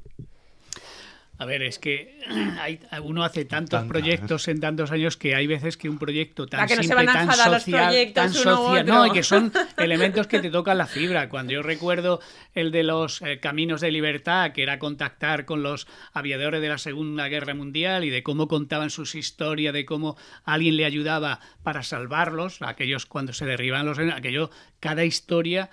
A 1.36 1.46
ver, 1.46 1.62
es 1.62 1.78
que 1.78 2.20
hay, 2.60 2.78
uno 3.02 3.24
hace 3.24 3.44
tantos 3.44 3.82
proyectos 3.84 4.46
en 4.48 4.60
tantos 4.60 4.92
años 4.92 5.16
que 5.16 5.34
hay 5.34 5.46
veces 5.46 5.76
que 5.76 5.88
un 5.88 5.98
proyecto 5.98 6.46
tan 6.46 6.68
simple, 6.68 7.06
tan 7.06 7.32
social, 7.32 8.12
tan 8.12 8.32
social, 8.32 8.86
no, 8.86 9.06
y 9.06 9.10
que 9.10 9.22
son 9.22 9.52
elementos 9.76 10.28
que 10.28 10.38
te 10.38 10.50
tocan 10.50 10.78
la 10.78 10.86
fibra. 10.86 11.28
Cuando 11.28 11.52
yo 11.52 11.62
recuerdo 11.62 12.20
el 12.54 12.70
de 12.70 12.84
los 12.84 13.20
eh, 13.22 13.40
caminos 13.40 13.80
de 13.80 13.90
libertad, 13.90 14.52
que 14.52 14.62
era 14.62 14.78
contactar 14.78 15.44
con 15.44 15.62
los 15.62 15.88
aviadores 16.12 16.60
de 16.60 16.68
la 16.68 16.78
Segunda 16.78 17.26
Guerra 17.28 17.54
Mundial 17.54 18.04
y 18.04 18.10
de 18.10 18.22
cómo 18.22 18.46
contaban 18.46 18.90
sus 18.90 19.16
historias, 19.16 19.74
de 19.74 19.84
cómo 19.84 20.16
alguien 20.44 20.76
le 20.76 20.84
ayudaba 20.84 21.40
para 21.64 21.82
salvarlos, 21.82 22.62
aquellos 22.62 23.06
cuando 23.06 23.32
se 23.32 23.44
derriban 23.44 23.86
los, 23.86 23.98
aquello, 23.98 24.50
cada 24.78 25.04
historia 25.04 25.70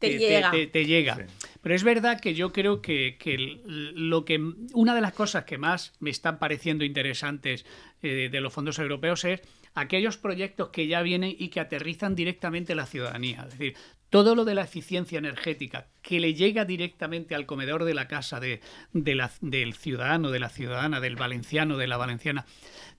te, 0.00 0.18
llega. 0.18 0.50
Te, 0.50 0.86
llega. 0.86 1.26
Pero 1.62 1.74
es 1.74 1.84
verdad 1.84 2.20
que 2.20 2.34
yo 2.34 2.52
creo 2.52 2.80
que, 2.82 3.16
lo 3.64 4.24
que 4.24 4.40
una 4.72 4.94
de 4.94 5.00
las 5.00 5.12
cosas 5.12 5.44
que 5.44 5.58
más 5.58 5.92
me 6.00 6.10
están 6.10 6.38
pareciendo 6.38 6.84
interesantes 6.84 7.64
eh, 8.02 8.28
de 8.32 8.40
los 8.40 8.52
fondos 8.52 8.78
europeos 8.78 9.24
es 9.24 9.42
aquellos 9.74 10.16
proyectos 10.16 10.70
que 10.70 10.86
ya 10.86 11.02
vienen 11.02 11.34
y 11.38 11.48
que 11.48 11.60
aterrizan 11.60 12.16
directamente 12.16 12.72
a 12.72 12.76
la 12.76 12.86
ciudadanía. 12.86 13.44
Es 13.46 13.58
decir, 13.58 13.76
todo 14.08 14.34
lo 14.34 14.44
de 14.44 14.54
la 14.54 14.62
eficiencia 14.62 15.18
energética 15.18 15.86
que 16.02 16.18
le 16.18 16.34
llega 16.34 16.64
directamente 16.64 17.34
al 17.34 17.46
comedor 17.46 17.84
de 17.84 17.94
la 17.94 18.08
casa 18.08 18.40
de, 18.40 18.60
del 18.92 19.74
ciudadano, 19.74 20.30
de 20.30 20.40
la 20.40 20.48
ciudadana, 20.48 21.00
del 21.00 21.16
valenciano, 21.16 21.76
de 21.76 21.86
la 21.86 21.96
valenciana, 21.96 22.46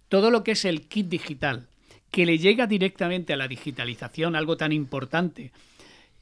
todo 0.08 0.32
lo 0.32 0.44
que 0.44 0.52
es 0.52 0.66
el 0.66 0.88
kit 0.88 1.08
digital, 1.08 1.68
que 2.12 2.26
le 2.26 2.38
llega 2.38 2.68
directamente 2.68 3.34
a 3.34 3.38
la 3.38 3.48
digitalización, 3.48 4.36
algo 4.36 4.58
tan 4.58 4.72
importante, 4.72 5.52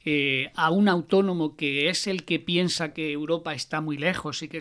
eh, 0.04 0.50
a 0.54 0.70
un 0.70 0.88
autónomo 0.88 1.56
que 1.56 1.88
es 1.88 2.06
el 2.06 2.24
que 2.24 2.38
piensa 2.38 2.92
que 2.92 3.12
Europa 3.12 3.52
está 3.54 3.80
muy 3.80 3.98
lejos 3.98 4.42
y 4.42 4.48
que 4.48 4.60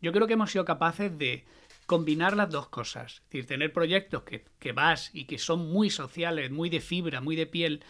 yo 0.00 0.12
creo 0.12 0.26
que 0.26 0.32
hemos 0.32 0.52
sido 0.52 0.64
capaces 0.64 1.16
de 1.18 1.44
combinar 1.86 2.36
las 2.36 2.50
dos 2.50 2.68
cosas, 2.68 3.14
es 3.14 3.22
decir, 3.30 3.46
tener 3.46 3.72
proyectos 3.72 4.22
que, 4.22 4.44
que 4.58 4.72
vas 4.72 5.10
y 5.12 5.24
que 5.24 5.38
son 5.38 5.70
muy 5.70 5.90
sociales, 5.90 6.50
muy 6.50 6.68
de 6.70 6.80
fibra, 6.80 7.20
muy 7.20 7.34
de 7.36 7.46
piel, 7.46 7.82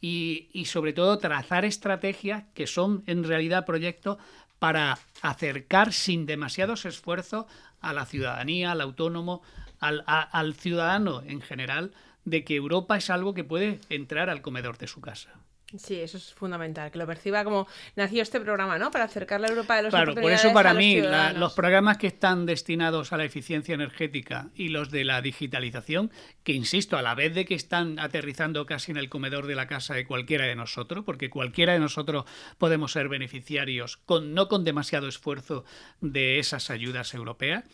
y, 0.00 0.48
y 0.52 0.64
sobre 0.64 0.92
todo 0.92 1.18
trazar 1.18 1.64
estrategias 1.64 2.44
que 2.54 2.66
son 2.66 3.04
en 3.06 3.24
realidad 3.24 3.66
proyectos 3.66 4.18
para 4.58 4.98
acercar 5.22 5.92
sin 5.92 6.24
demasiados 6.24 6.84
esfuerzos 6.84 7.46
a 7.80 7.92
la 7.92 8.06
ciudadanía, 8.06 8.72
al 8.72 8.80
autónomo, 8.80 9.42
al 9.80 10.54
ciudadano 10.54 11.22
en 11.26 11.40
general, 11.40 11.92
de 12.24 12.44
que 12.44 12.54
Europa 12.54 12.96
es 12.96 13.10
algo 13.10 13.34
que 13.34 13.42
puede 13.42 13.80
entrar 13.88 14.30
al 14.30 14.40
comedor 14.40 14.78
de 14.78 14.86
su 14.86 15.00
casa. 15.00 15.34
Sí, 15.76 16.00
eso 16.00 16.18
es 16.18 16.34
fundamental, 16.34 16.90
que 16.90 16.98
lo 16.98 17.06
perciba 17.06 17.44
como 17.44 17.66
nació 17.96 18.22
este 18.22 18.40
programa, 18.40 18.78
¿no? 18.78 18.90
Para 18.90 19.04
acercar 19.04 19.40
la 19.40 19.48
Europa 19.48 19.76
de 19.76 19.84
los 19.84 19.90
Claro, 19.90 20.14
por 20.14 20.30
eso 20.30 20.52
para 20.52 20.74
mí 20.74 21.00
los 21.36 21.54
programas 21.54 21.96
que 21.96 22.08
están 22.08 22.44
destinados 22.44 23.12
a 23.12 23.16
la 23.16 23.24
eficiencia 23.24 23.74
energética 23.74 24.48
y 24.54 24.68
los 24.68 24.90
de 24.90 25.04
la 25.04 25.22
digitalización, 25.22 26.10
que 26.42 26.52
insisto, 26.52 26.96
a 26.96 27.02
la 27.02 27.14
vez 27.14 27.34
de 27.34 27.44
que 27.44 27.54
están 27.54 27.98
aterrizando 27.98 28.66
casi 28.66 28.90
en 28.90 28.98
el 28.98 29.08
comedor 29.08 29.46
de 29.46 29.54
la 29.54 29.66
casa 29.66 29.94
de 29.94 30.06
cualquiera 30.06 30.44
de 30.44 30.56
nosotros, 30.56 31.04
porque 31.04 31.30
cualquiera 31.30 31.72
de 31.72 31.78
nosotros 31.78 32.24
podemos 32.58 32.92
ser 32.92 33.08
beneficiarios 33.08 33.96
con 33.96 34.34
no 34.34 34.48
con 34.48 34.64
demasiado 34.64 35.08
esfuerzo 35.08 35.64
de 36.00 36.38
esas 36.38 36.70
ayudas 36.70 37.14
europeas, 37.14 37.64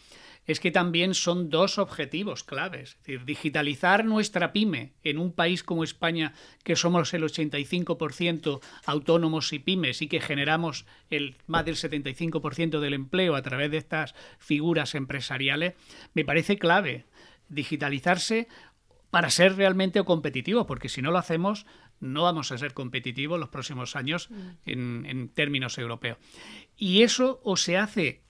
es 0.48 0.60
que 0.60 0.70
también 0.70 1.14
son 1.14 1.50
dos 1.50 1.78
objetivos 1.78 2.42
claves. 2.42 2.92
Es 2.92 2.98
decir, 2.98 3.24
digitalizar 3.26 4.06
nuestra 4.06 4.52
pyme 4.52 4.94
en 5.04 5.18
un 5.18 5.32
país 5.32 5.62
como 5.62 5.84
España, 5.84 6.32
que 6.64 6.74
somos 6.74 7.12
el 7.12 7.22
85% 7.22 8.60
autónomos 8.86 9.52
y 9.52 9.58
pymes 9.58 10.00
y 10.00 10.08
que 10.08 10.20
generamos 10.20 10.86
el 11.10 11.36
más 11.46 11.66
del 11.66 11.76
75% 11.76 12.80
del 12.80 12.94
empleo 12.94 13.36
a 13.36 13.42
través 13.42 13.70
de 13.70 13.76
estas 13.76 14.14
figuras 14.38 14.94
empresariales, 14.94 15.74
me 16.14 16.24
parece 16.24 16.58
clave. 16.58 17.04
Digitalizarse 17.50 18.48
para 19.10 19.30
ser 19.30 19.56
realmente 19.56 20.02
competitivos, 20.04 20.66
porque 20.66 20.88
si 20.88 21.02
no 21.02 21.10
lo 21.10 21.18
hacemos, 21.18 21.66
no 22.00 22.22
vamos 22.22 22.52
a 22.52 22.58
ser 22.58 22.72
competitivos 22.72 23.38
los 23.38 23.48
próximos 23.50 23.96
años 23.96 24.30
mm. 24.30 24.48
en, 24.66 25.06
en 25.06 25.28
términos 25.28 25.76
europeos. 25.76 26.18
Y 26.78 27.02
eso 27.02 27.40
o 27.44 27.56
se 27.56 27.76
hace 27.76 28.22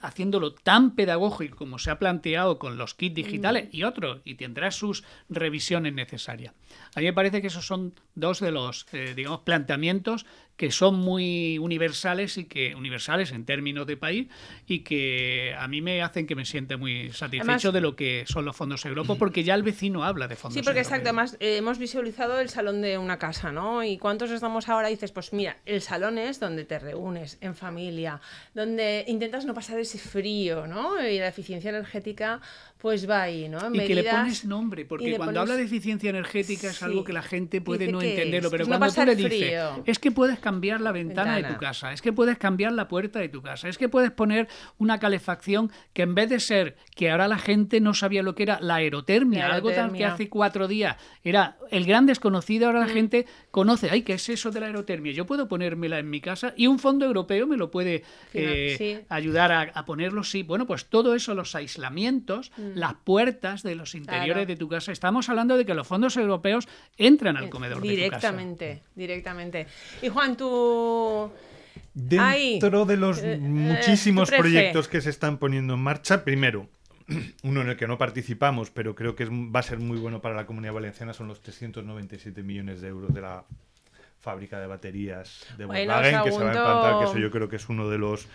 haciéndolo 0.00 0.54
tan 0.54 0.94
pedagógico 0.94 1.56
como 1.56 1.78
se 1.78 1.90
ha 1.90 1.98
planteado 1.98 2.58
con 2.58 2.78
los 2.78 2.94
kits 2.94 3.16
digitales 3.16 3.68
y 3.72 3.82
otros, 3.82 4.20
y 4.24 4.36
tendrá 4.36 4.70
sus 4.70 5.02
revisiones 5.28 5.92
necesarias. 5.92 6.54
A 6.94 7.00
mí 7.00 7.06
me 7.06 7.12
parece 7.12 7.40
que 7.40 7.48
esos 7.48 7.66
son 7.66 7.94
dos 8.14 8.40
de 8.40 8.52
los, 8.52 8.86
eh, 8.92 9.14
digamos, 9.16 9.40
planteamientos 9.40 10.24
que 10.56 10.70
son 10.70 10.94
muy 10.94 11.58
universales 11.58 12.38
y 12.38 12.44
que 12.44 12.74
universales 12.74 13.32
en 13.32 13.44
términos 13.44 13.86
de 13.86 13.96
país 13.96 14.28
y 14.66 14.80
que 14.80 15.54
a 15.58 15.68
mí 15.68 15.82
me 15.82 16.00
hacen 16.02 16.26
que 16.26 16.34
me 16.34 16.46
siente 16.46 16.76
muy 16.76 17.10
satisfecho 17.12 17.72
de 17.72 17.82
lo 17.82 17.94
que 17.94 18.24
son 18.26 18.46
los 18.46 18.56
fondos 18.56 18.84
europeos 18.86 19.18
porque 19.18 19.44
ya 19.44 19.54
el 19.54 19.62
vecino 19.62 20.02
habla 20.04 20.28
de 20.28 20.36
fondos 20.36 20.54
Sí, 20.54 20.62
porque 20.62 20.80
exacto, 20.80 21.08
además 21.08 21.36
eh, 21.40 21.58
hemos 21.58 21.78
visualizado 21.78 22.40
el 22.40 22.48
salón 22.48 22.80
de 22.80 22.96
una 22.96 23.18
casa, 23.18 23.52
¿no? 23.52 23.84
Y 23.84 23.98
cuántos 23.98 24.30
estamos 24.30 24.68
ahora 24.70 24.88
dices, 24.88 25.12
pues 25.12 25.34
mira, 25.34 25.58
el 25.66 25.82
salón 25.82 26.16
es 26.16 26.40
donde 26.40 26.64
te 26.64 26.78
reúnes 26.78 27.36
en 27.42 27.54
familia, 27.54 27.95
donde 28.54 29.04
intentas 29.08 29.44
no 29.44 29.54
pasar 29.54 29.78
ese 29.78 29.98
frío, 29.98 30.66
¿no? 30.66 31.00
Y 31.06 31.18
la 31.18 31.28
eficiencia 31.28 31.70
energética 31.70 32.40
pues 32.78 33.08
va 33.08 33.22
ahí, 33.22 33.48
¿no? 33.48 33.58
y 33.72 33.78
que 33.80 33.94
le 33.94 34.04
pones 34.04 34.44
nombre, 34.44 34.84
porque 34.84 35.16
cuando 35.16 35.40
habla 35.40 35.56
de 35.56 35.64
eficiencia 35.64 36.10
energética 36.10 36.68
es 36.68 36.82
algo 36.82 37.04
que 37.04 37.12
la 37.12 37.22
gente 37.22 37.60
puede 37.60 37.90
no 37.90 38.02
entenderlo, 38.02 38.50
pero 38.50 38.66
cuando 38.66 38.92
tú 38.92 39.04
le 39.04 39.16
dices, 39.16 39.60
es 39.86 39.98
que 39.98 40.10
puedes 40.10 40.38
cambiar 40.38 40.80
la 40.80 40.92
ventana, 40.92 41.36
de 41.36 41.44
tu 41.44 41.56
casa, 41.56 41.92
es 41.92 42.02
que 42.02 42.12
puedes 42.12 42.38
cambiar 42.38 42.72
la 42.72 42.88
puerta 42.88 43.18
de 43.18 43.28
tu 43.28 43.42
casa, 43.42 43.68
es 43.68 43.78
que 43.78 43.88
puedes 43.88 44.10
poner 44.10 44.48
una 44.78 44.98
calefacción 44.98 45.70
que 45.92 46.02
en 46.02 46.14
vez 46.14 46.28
de 46.28 46.40
ser 46.40 46.76
que 46.94 47.10
ahora 47.10 47.28
la 47.28 47.38
gente 47.38 47.80
no 47.80 47.94
sabía 47.94 48.22
lo 48.22 48.34
que 48.34 48.42
era 48.42 48.58
la 48.60 48.76
aerotermia, 48.76 49.52
algo 49.52 49.72
tan 49.72 49.92
que 49.92 50.04
hace 50.04 50.28
cuatro 50.28 50.68
días 50.68 50.96
era 51.24 51.56
el 51.70 51.86
gran 51.86 52.06
desconocido, 52.06 52.66
ahora 52.66 52.80
la 52.80 52.86
mm. 52.86 52.90
gente 52.90 53.26
conoce, 53.50 53.90
ay, 53.90 54.02
¿qué 54.02 54.14
es 54.14 54.28
eso 54.28 54.50
de 54.50 54.60
la 54.60 54.66
aerotermia? 54.66 55.12
Yo 55.12 55.26
puedo 55.26 55.48
ponérmela 55.48 55.98
en 55.98 56.10
mi 56.10 56.20
casa 56.20 56.52
y 56.56 56.66
un 56.66 56.78
fondo 56.78 57.06
europeo 57.06 57.46
me 57.46 57.56
lo 57.56 57.70
puede 57.70 58.04
eh, 58.34 59.04
ayudar 59.08 59.70
a, 59.74 59.84
ponerlo, 59.86 60.24
sí. 60.24 60.42
Bueno, 60.42 60.66
pues 60.66 60.86
todo 60.86 61.14
eso, 61.14 61.34
los 61.34 61.54
aislamientos, 61.54 62.52
mm. 62.56 62.65
Las 62.74 62.94
puertas 62.94 63.62
de 63.62 63.74
los 63.74 63.94
interiores 63.94 64.46
de 64.46 64.56
tu 64.56 64.68
casa, 64.68 64.92
estamos 64.92 65.28
hablando 65.28 65.56
de 65.56 65.64
que 65.64 65.74
los 65.74 65.86
fondos 65.86 66.16
europeos 66.16 66.68
entran 66.96 67.36
al 67.36 67.44
eh, 67.44 67.50
comedor 67.50 67.80
de 67.80 67.88
tu 67.88 68.10
casa. 68.10 68.32
Directamente, 68.32 68.82
directamente. 68.94 69.66
Y 70.02 70.08
Juan, 70.08 70.36
tú... 70.36 71.30
Dentro 71.92 72.84
de 72.84 72.96
los 72.96 73.22
eh, 73.22 73.38
muchísimos 73.38 74.30
proyectos 74.30 74.88
que 74.88 75.00
se 75.00 75.10
están 75.10 75.38
poniendo 75.38 75.74
en 75.74 75.80
marcha, 75.80 76.24
primero, 76.24 76.68
uno 77.42 77.62
en 77.62 77.68
el 77.68 77.76
que 77.76 77.86
no 77.86 77.98
participamos, 77.98 78.70
pero 78.70 78.94
creo 78.94 79.14
que 79.14 79.26
va 79.26 79.60
a 79.60 79.62
ser 79.62 79.78
muy 79.78 79.98
bueno 79.98 80.20
para 80.20 80.34
la 80.34 80.46
comunidad 80.46 80.74
valenciana, 80.74 81.12
son 81.12 81.28
los 81.28 81.40
397 81.40 82.42
millones 82.42 82.80
de 82.80 82.88
euros 82.88 83.14
de 83.14 83.20
la 83.20 83.44
fábrica 84.26 84.58
de 84.58 84.66
baterías 84.66 85.46
de 85.56 85.66
Volkswagen, 85.66 86.22
que 86.24 86.32
se 86.32 86.38
va 86.38 86.50
a 86.50 86.54
implantar, 86.54 86.98
que 86.98 87.04
eso 87.04 87.18
yo 87.18 87.30
creo 87.30 87.48
que 87.48 87.54
es 87.54 87.68
uno 87.68 87.88
de 87.88 87.98
los 87.98 88.26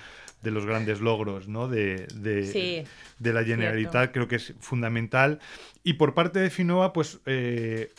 de 0.41 0.49
los 0.49 0.65
grandes 0.65 1.01
logros 1.01 1.49
¿no? 1.49 1.67
de, 1.67 2.07
de, 2.15 2.85
de 3.19 3.33
la 3.33 3.43
Generalitat, 3.43 4.11
creo 4.11 4.27
que 4.27 4.37
es 4.37 4.53
fundamental. 4.59 5.39
Y 5.83 5.93
por 5.93 6.13
parte 6.13 6.39
de 6.39 6.49
Finova, 6.49 6.93
pues 6.93 7.19
eh, 7.25 7.91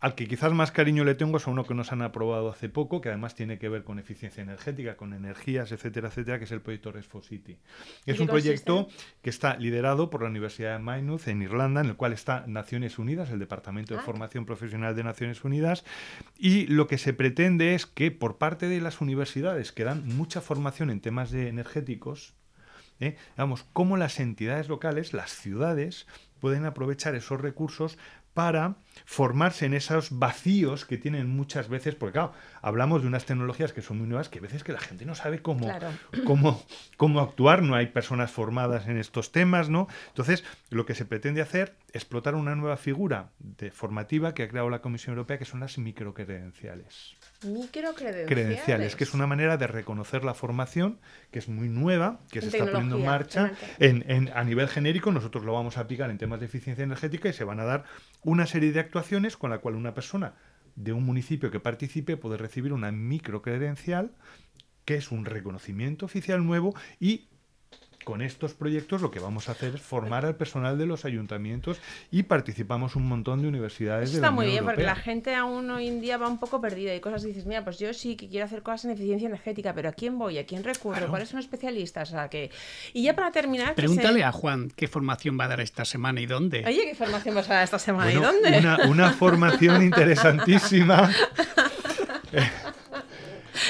al 0.00 0.14
que 0.14 0.26
quizás 0.26 0.52
más 0.52 0.72
cariño 0.72 1.04
le 1.04 1.14
tengo 1.14 1.36
es 1.36 1.46
a 1.46 1.50
uno 1.50 1.64
que 1.64 1.74
nos 1.74 1.92
han 1.92 2.00
aprobado 2.00 2.50
hace 2.50 2.68
poco, 2.68 3.00
que 3.00 3.10
además 3.10 3.34
tiene 3.34 3.58
que 3.58 3.68
ver 3.68 3.84
con 3.84 3.98
eficiencia 3.98 4.42
energética, 4.42 4.96
con 4.96 5.12
energías, 5.12 5.72
etcétera, 5.72 6.08
etcétera, 6.08 6.38
que 6.38 6.44
es 6.44 6.52
el 6.52 6.62
proyecto 6.62 6.90
Resfocity. 6.90 7.58
Es 8.06 8.18
un 8.18 8.26
proyecto 8.26 8.88
que 9.22 9.30
está 9.30 9.56
liderado 9.56 10.08
por 10.08 10.22
la 10.22 10.28
Universidad 10.28 10.72
de 10.72 10.82
Maynooth 10.82 11.28
en 11.28 11.42
Irlanda, 11.42 11.82
en 11.82 11.88
el 11.88 11.96
cual 11.96 12.14
está 12.14 12.46
Naciones 12.46 12.98
Unidas, 12.98 13.30
el 13.30 13.38
Departamento 13.38 13.94
de 13.94 14.00
ah. 14.00 14.02
Formación 14.02 14.46
Profesional 14.46 14.96
de 14.96 15.04
Naciones 15.04 15.44
Unidas, 15.44 15.84
y 16.38 16.66
lo 16.66 16.86
que 16.86 16.96
se 16.96 17.12
pretende 17.12 17.74
es 17.74 17.84
que 17.84 18.10
por 18.10 18.38
parte 18.38 18.68
de 18.68 18.80
las 18.80 19.02
universidades 19.02 19.72
que 19.72 19.84
dan 19.84 20.06
mucha 20.16 20.40
formación 20.40 20.88
en 20.90 21.00
temas 21.00 21.30
de 21.30 21.48
energéticos, 21.48 22.34
¿eh? 23.00 23.16
Vamos, 23.36 23.66
cómo 23.72 23.96
las 23.96 24.20
entidades 24.20 24.68
locales, 24.68 25.12
las 25.12 25.30
ciudades, 25.30 26.06
pueden 26.38 26.64
aprovechar 26.64 27.14
esos 27.14 27.40
recursos 27.40 27.98
para 28.34 28.76
formarse 29.04 29.66
en 29.66 29.74
esos 29.74 30.18
vacíos 30.18 30.84
que 30.84 30.98
tienen 30.98 31.28
muchas 31.28 31.68
veces, 31.68 31.94
porque 31.94 32.14
claro, 32.14 32.32
hablamos 32.62 33.02
de 33.02 33.08
unas 33.08 33.24
tecnologías 33.24 33.72
que 33.72 33.82
son 33.82 33.98
muy 33.98 34.06
nuevas, 34.06 34.28
que 34.28 34.38
a 34.38 34.42
veces 34.42 34.64
que 34.64 34.72
la 34.72 34.80
gente 34.80 35.04
no 35.04 35.14
sabe 35.14 35.40
cómo, 35.40 35.68
cómo, 36.24 36.62
cómo 36.96 37.20
actuar, 37.20 37.62
no 37.62 37.74
hay 37.74 37.86
personas 37.86 38.30
formadas 38.30 38.86
en 38.86 38.98
estos 38.98 39.32
temas, 39.32 39.68
¿no? 39.68 39.88
Entonces, 40.08 40.44
lo 40.70 40.86
que 40.86 40.94
se 40.94 41.04
pretende 41.04 41.40
hacer 41.40 41.76
es 41.92 42.00
explotar 42.00 42.34
una 42.34 42.56
nueva 42.56 42.76
figura 42.76 43.30
de 43.38 43.70
formativa 43.70 44.34
que 44.34 44.42
ha 44.42 44.48
creado 44.48 44.70
la 44.70 44.80
Comisión 44.80 45.14
Europea, 45.14 45.38
que 45.38 45.44
son 45.44 45.60
las 45.60 45.78
microcredenciales. 45.78 47.16
Microcredenciales. 47.42 48.26
Credenciales, 48.26 48.96
que 48.96 49.04
es 49.04 49.14
una 49.14 49.26
manera 49.26 49.56
de 49.56 49.66
reconocer 49.66 50.24
la 50.24 50.34
formación, 50.34 50.98
que 51.30 51.38
es 51.38 51.48
muy 51.48 51.68
nueva, 51.68 52.20
que 52.30 52.40
se 52.40 52.48
está 52.48 52.70
poniendo 52.70 52.98
en 52.98 53.06
marcha. 53.06 53.52
En, 53.78 54.30
a 54.34 54.44
nivel 54.44 54.68
genérico, 54.68 55.10
nosotros 55.10 55.44
lo 55.44 55.54
vamos 55.54 55.78
a 55.78 55.80
aplicar 55.80 56.10
en 56.10 56.18
temas 56.18 56.40
de 56.40 56.46
eficiencia 56.46 56.84
energética 56.84 57.28
y 57.30 57.32
se 57.32 57.44
van 57.44 57.60
a 57.60 57.64
dar 57.64 57.84
una 58.22 58.46
serie 58.46 58.72
de 58.72 58.80
actuaciones 58.80 59.36
con 59.36 59.50
la 59.50 59.58
cual 59.58 59.74
una 59.74 59.94
persona 59.94 60.34
de 60.76 60.92
un 60.92 61.04
municipio 61.04 61.50
que 61.50 61.60
participe 61.60 62.16
puede 62.16 62.36
recibir 62.36 62.72
una 62.72 62.92
microcredencial 62.92 64.12
que 64.84 64.96
es 64.96 65.10
un 65.10 65.24
reconocimiento 65.24 66.06
oficial 66.06 66.44
nuevo 66.44 66.74
y 66.98 67.29
con 68.04 68.22
estos 68.22 68.54
proyectos 68.54 69.02
lo 69.02 69.10
que 69.10 69.20
vamos 69.20 69.48
a 69.48 69.52
hacer 69.52 69.74
es 69.74 69.80
formar 69.80 70.24
al 70.24 70.36
personal 70.36 70.78
de 70.78 70.86
los 70.86 71.04
ayuntamientos 71.04 71.78
y 72.10 72.24
participamos 72.24 72.96
un 72.96 73.06
montón 73.06 73.42
de 73.42 73.48
universidades. 73.48 74.14
está 74.14 74.30
muy 74.30 74.46
bien, 74.46 74.64
porque 74.64 74.82
la 74.82 74.94
gente 74.94 75.34
aún 75.34 75.70
hoy 75.70 75.88
en 75.88 76.00
día 76.00 76.16
va 76.16 76.28
un 76.28 76.38
poco 76.38 76.60
perdida. 76.60 76.94
y 76.94 77.00
cosas 77.00 77.22
dices, 77.22 77.46
mira, 77.46 77.64
pues 77.64 77.78
yo 77.78 77.92
sí 77.92 78.16
que 78.16 78.28
quiero 78.28 78.46
hacer 78.46 78.62
cosas 78.62 78.86
en 78.86 78.90
eficiencia 78.92 79.26
energética, 79.26 79.74
pero 79.74 79.88
¿a 79.90 79.92
quién 79.92 80.18
voy? 80.18 80.38
¿A 80.38 80.46
quién 80.46 80.64
recurro? 80.64 81.08
¿Cuáles 81.08 81.28
son 81.28 81.40
especialistas? 81.40 82.10
O 82.10 82.12
sea, 82.12 82.28
que... 82.28 82.50
Y 82.92 83.02
ya 83.04 83.14
para 83.14 83.30
terminar... 83.30 83.74
Pregúntale 83.74 84.24
a 84.24 84.32
Juan 84.32 84.70
qué 84.74 84.88
formación 84.88 85.38
va 85.38 85.44
a 85.44 85.48
dar 85.48 85.60
esta 85.60 85.84
semana 85.84 86.20
y 86.20 86.26
dónde. 86.26 86.64
Oye, 86.66 86.82
¿qué 86.84 86.94
formación 86.94 87.34
vas 87.34 87.50
a 87.50 87.54
dar 87.54 87.64
esta 87.64 87.78
semana 87.78 88.12
y 88.12 88.16
dónde? 88.16 88.58
Una, 88.58 88.78
una 88.88 89.12
formación 89.12 89.82
interesantísima. 89.82 91.10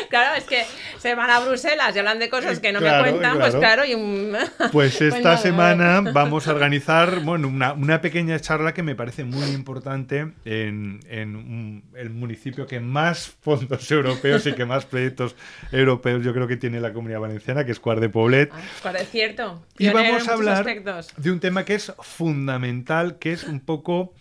Claro, 0.09 0.37
es 0.37 0.45
que 0.45 0.65
se 0.99 1.15
van 1.15 1.31
a 1.31 1.41
Bruselas 1.41 1.95
y 1.95 1.99
hablan 1.99 2.19
de 2.19 2.29
cosas 2.29 2.61
que 2.61 2.73
no 2.73 2.79
Claro, 2.81 3.05
me 3.05 3.11
cuentan, 3.11 3.39
pues 3.39 3.55
claro. 3.57 3.85
Y 3.85 3.95
un... 3.95 4.37
Pues 4.73 5.01
esta 5.01 5.37
semana 5.37 6.01
vamos 6.13 6.49
a 6.49 6.53
organizar 6.53 7.21
bueno, 7.21 7.49
una, 7.49 7.73
una 7.73 8.01
pequeña 8.01 8.39
charla 8.41 8.75
que 8.75 8.83
me 8.83 8.95
parece 8.95 9.25
muy 9.25 9.49
importante 9.51 10.33
en, 10.45 11.01
en 11.09 11.37
un- 11.37 11.85
el 11.95 12.11
municipio 12.11 12.67
que 12.67 12.81
más 12.81 13.29
fondos 13.41 13.91
europeos 13.91 14.47
y 14.47 14.53
que 14.55 14.65
más 14.65 14.85
proyectos 14.87 15.35
europeos 15.73 16.25
yo 16.25 16.33
creo 16.33 16.47
que 16.47 16.57
tiene 16.57 16.81
la 16.81 16.93
comunidad 16.93 17.21
valenciana, 17.21 17.65
que 17.65 17.73
es 17.73 17.81
Cuart 17.81 18.01
de 18.01 18.09
Poblet. 18.09 18.51
Ah, 18.53 18.61
pues 18.83 18.95
es 19.03 19.11
cierto. 19.11 19.65
Y 19.79 19.89
vamos 19.91 20.29
a 20.29 20.33
hablar 20.35 20.57
aspectos. 20.59 21.13
de 21.17 21.31
un 21.31 21.41
tema 21.41 21.65
que 21.65 21.75
es 21.75 21.93
fundamental, 22.01 23.19
que 23.19 23.33
es 23.33 23.45
un 23.45 23.61
poco 23.61 24.15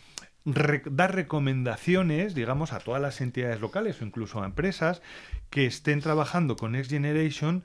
dar 0.46 1.14
recomendaciones, 1.14 2.34
digamos, 2.34 2.74
a 2.74 2.80
todas 2.80 3.02
las 3.02 3.22
entidades 3.22 3.60
locales 3.62 4.02
o 4.02 4.06
incluso 4.06 4.42
a 4.42 4.46
empresas 4.46 5.02
que 5.50 5.66
estén 5.66 6.02
trabajando 6.02 6.56
con 6.56 6.74
Next 6.74 6.92
Generation, 6.92 7.64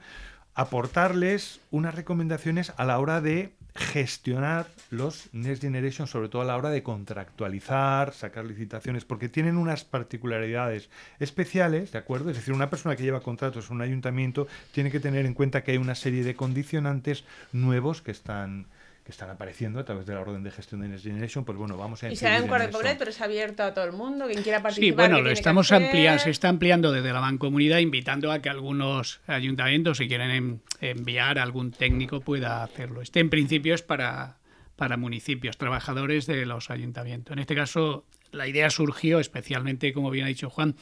aportarles 0.54 1.60
unas 1.70 1.94
recomendaciones 1.94 2.72
a 2.76 2.84
la 2.84 2.98
hora 2.98 3.20
de 3.20 3.52
gestionar 3.74 4.68
los 4.90 5.28
Next 5.32 5.62
Generation, 5.62 6.06
sobre 6.06 6.28
todo 6.28 6.42
a 6.42 6.44
la 6.44 6.56
hora 6.56 6.70
de 6.70 6.84
contractualizar, 6.84 8.12
sacar 8.12 8.44
licitaciones, 8.44 9.04
porque 9.04 9.28
tienen 9.28 9.56
unas 9.56 9.84
particularidades 9.84 10.90
especiales, 11.18 11.90
¿de 11.90 11.98
acuerdo? 11.98 12.30
Es 12.30 12.36
decir, 12.36 12.54
una 12.54 12.70
persona 12.70 12.94
que 12.94 13.02
lleva 13.02 13.20
contratos 13.20 13.68
en 13.68 13.76
un 13.76 13.82
ayuntamiento 13.82 14.46
tiene 14.72 14.92
que 14.92 15.00
tener 15.00 15.26
en 15.26 15.34
cuenta 15.34 15.64
que 15.64 15.72
hay 15.72 15.78
una 15.78 15.96
serie 15.96 16.22
de 16.22 16.36
condicionantes 16.36 17.24
nuevos 17.52 18.00
que 18.00 18.12
están 18.12 18.66
que 19.04 19.12
están 19.12 19.28
apareciendo 19.28 19.78
a 19.80 19.84
través 19.84 20.06
de 20.06 20.14
la 20.14 20.20
orden 20.20 20.42
de 20.42 20.50
gestión 20.50 20.80
de 20.80 20.88
Next 20.88 21.04
Generation, 21.04 21.44
pues 21.44 21.58
bueno, 21.58 21.76
vamos 21.76 22.02
a 22.02 22.10
Y 22.10 22.16
será 22.16 22.38
en. 22.38 22.46
Poblet, 22.48 22.96
pero 22.98 23.10
es 23.10 23.20
abierto 23.20 23.62
a 23.62 23.74
todo 23.74 23.84
el 23.84 23.92
mundo, 23.92 24.26
quien 24.26 24.42
quiera 24.42 24.62
participar. 24.62 24.84
Sí, 24.86 24.90
bueno, 24.92 25.16
¿qué 25.18 25.22
lo 25.24 25.30
estamos 25.30 25.70
ampliando, 25.72 26.22
se 26.22 26.30
está 26.30 26.48
ampliando 26.48 26.90
desde 26.90 27.12
la 27.12 27.20
Mancomunidad, 27.20 27.78
invitando 27.80 28.32
a 28.32 28.38
que 28.40 28.48
algunos 28.48 29.20
ayuntamientos, 29.26 29.98
si 29.98 30.08
quieren 30.08 30.30
en- 30.30 30.62
enviar 30.80 31.38
algún 31.38 31.70
técnico, 31.70 32.20
pueda 32.22 32.62
hacerlo. 32.62 33.02
Este 33.02 33.20
en 33.20 33.28
principio 33.28 33.74
es 33.74 33.82
para, 33.82 34.38
para 34.76 34.96
municipios, 34.96 35.58
trabajadores 35.58 36.24
de 36.26 36.46
los 36.46 36.70
ayuntamientos. 36.70 37.32
En 37.34 37.40
este 37.40 37.54
caso, 37.54 38.06
la 38.34 38.48
idea 38.48 38.70
surgió 38.70 39.20
especialmente, 39.20 39.92
como 39.92 40.10
bien 40.10 40.24
ha 40.24 40.28
dicho 40.28 40.50
Juan, 40.50 40.76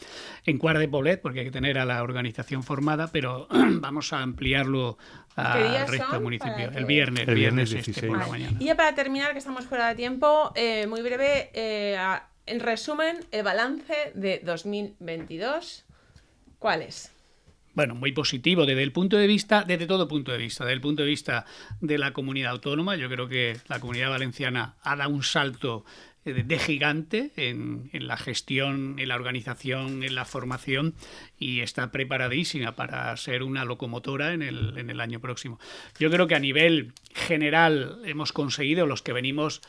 en 0.44 0.58
Cuart 0.58 0.78
de 0.80 0.88
Poblet, 0.88 1.20
porque 1.20 1.40
hay 1.40 1.46
que 1.46 1.52
tener 1.52 1.78
a 1.78 1.84
la 1.84 2.02
organización 2.02 2.62
formada, 2.62 3.08
pero 3.12 3.46
vamos 3.50 4.12
a 4.12 4.22
ampliarlo 4.22 4.98
¿Qué 5.34 5.42
días 5.42 5.82
al 5.82 5.88
resto 5.88 6.06
son 6.06 6.18
de 6.18 6.20
municipios. 6.20 6.68
para 6.68 6.78
El 6.78 6.84
viernes, 6.84 7.28
El 7.28 7.34
viernes 7.34 7.70
viernes, 7.70 7.88
este 7.88 8.00
16. 8.00 8.10
por 8.10 8.18
la 8.18 8.26
mañana. 8.26 8.56
Y 8.60 8.64
ya 8.66 8.76
para 8.76 8.94
terminar, 8.94 9.32
que 9.32 9.38
estamos 9.38 9.66
fuera 9.66 9.88
de 9.88 9.94
tiempo, 9.94 10.52
eh, 10.54 10.86
muy 10.86 11.02
breve, 11.02 11.50
eh, 11.54 11.96
en 12.46 12.60
resumen, 12.60 13.18
el 13.30 13.42
balance 13.42 13.94
de 14.14 14.40
2022, 14.44 15.84
¿cuál 16.58 16.82
es? 16.82 17.12
bueno, 17.74 17.94
muy 17.94 18.12
positivo 18.12 18.66
desde 18.66 18.82
el 18.82 18.92
punto 18.92 19.16
de 19.16 19.26
vista, 19.26 19.64
desde 19.66 19.86
todo 19.86 20.08
punto 20.08 20.32
de 20.32 20.38
vista, 20.38 20.64
desde 20.64 20.74
el 20.74 20.80
punto 20.80 21.02
de 21.02 21.08
vista 21.08 21.46
de 21.80 21.98
la 21.98 22.12
comunidad 22.12 22.52
autónoma. 22.52 22.96
Yo 22.96 23.08
creo 23.08 23.28
que 23.28 23.56
la 23.68 23.80
comunidad 23.80 24.10
valenciana 24.10 24.76
ha 24.82 24.96
dado 24.96 25.10
un 25.10 25.22
salto 25.22 25.84
de, 26.24 26.58
gigante 26.58 27.32
en, 27.36 27.90
en 27.92 28.06
la 28.06 28.16
gestión, 28.16 28.96
en 28.98 29.08
la 29.08 29.16
organización, 29.16 30.04
en 30.04 30.14
la 30.14 30.24
formación 30.24 30.94
y 31.38 31.60
está 31.60 31.90
preparadísima 31.90 32.76
para 32.76 33.16
ser 33.16 33.42
una 33.42 33.64
locomotora 33.64 34.32
en 34.32 34.42
el, 34.42 34.78
en 34.78 34.90
el 34.90 35.00
año 35.00 35.20
próximo. 35.20 35.58
Yo 35.98 36.10
creo 36.10 36.26
que 36.26 36.34
a 36.34 36.40
nivel 36.40 36.92
general 37.14 38.00
hemos 38.04 38.32
conseguido 38.32 38.86
los 38.86 39.02
que 39.02 39.12
venimos 39.12 39.62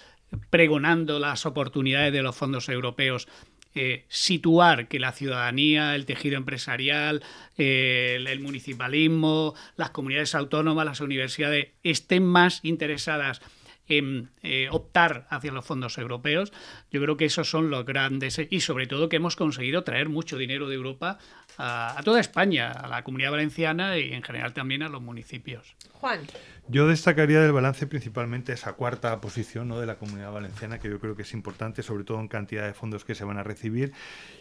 pregonando 0.50 1.20
las 1.20 1.46
oportunidades 1.46 2.14
de 2.14 2.24
los 2.24 2.36
fondos 2.36 2.70
europeos 2.70 3.28
eh, 3.76 4.06
situar 4.08 4.88
que 4.88 5.00
la 5.00 5.14
ciudadanía, 5.14 5.96
el 5.96 6.06
tejido 6.06 6.38
empresarial, 6.38 7.24
eh, 7.58 8.24
el 8.28 8.40
municipalismo, 8.40 9.56
las 9.78 9.90
comunidades 9.90 10.36
autónomas, 10.36 10.86
las 10.86 11.02
universidades 11.02 11.70
estén 11.82 12.24
más 12.24 12.60
interesadas 12.62 13.42
en 13.88 14.30
eh, 14.42 14.68
optar 14.72 15.28
hacia 15.30 15.52
los 15.52 15.66
fondos 15.66 15.98
europeos. 15.98 16.54
Yo 16.92 17.02
creo 17.02 17.18
que 17.18 17.26
esos 17.26 17.50
son 17.50 17.70
los 17.70 17.86
grandes 17.86 18.40
y 18.50 18.60
sobre 18.62 18.88
todo 18.88 19.10
que 19.10 19.18
hemos 19.18 19.36
conseguido 19.36 19.84
traer 19.84 20.10
mucho 20.10 20.38
dinero 20.38 20.70
de 20.70 20.76
Europa 20.76 21.18
a, 21.58 22.00
a 22.00 22.04
toda 22.04 22.20
España, 22.20 22.72
a 22.72 22.88
la 22.88 23.04
comunidad 23.04 23.32
valenciana 23.32 23.98
y 23.98 24.14
en 24.14 24.24
general 24.24 24.54
también 24.54 24.84
a 24.84 24.90
los 24.90 25.02
municipios. 25.02 25.76
Juan, 25.94 26.22
Yo 26.68 26.88
destacaría 26.88 27.42
del 27.42 27.52
balance 27.52 27.86
principalmente 27.88 28.54
esa 28.54 28.74
cuarta 28.74 29.20
posición 29.22 29.68
¿no? 29.68 29.80
de 29.80 29.86
la 29.86 29.96
comunidad 29.96 30.32
valenciana, 30.32 30.80
que 30.80 30.90
yo 30.90 31.00
creo 31.00 31.16
que 31.16 31.22
es 31.24 31.34
importante, 31.34 31.84
sobre 31.84 32.04
todo 32.04 32.20
en 32.20 32.28
cantidad 32.28 32.66
de 32.66 32.74
fondos 32.74 33.04
que 33.06 33.16
se 33.16 33.24
van 33.26 33.38
a 33.38 33.44
recibir. 33.44 33.94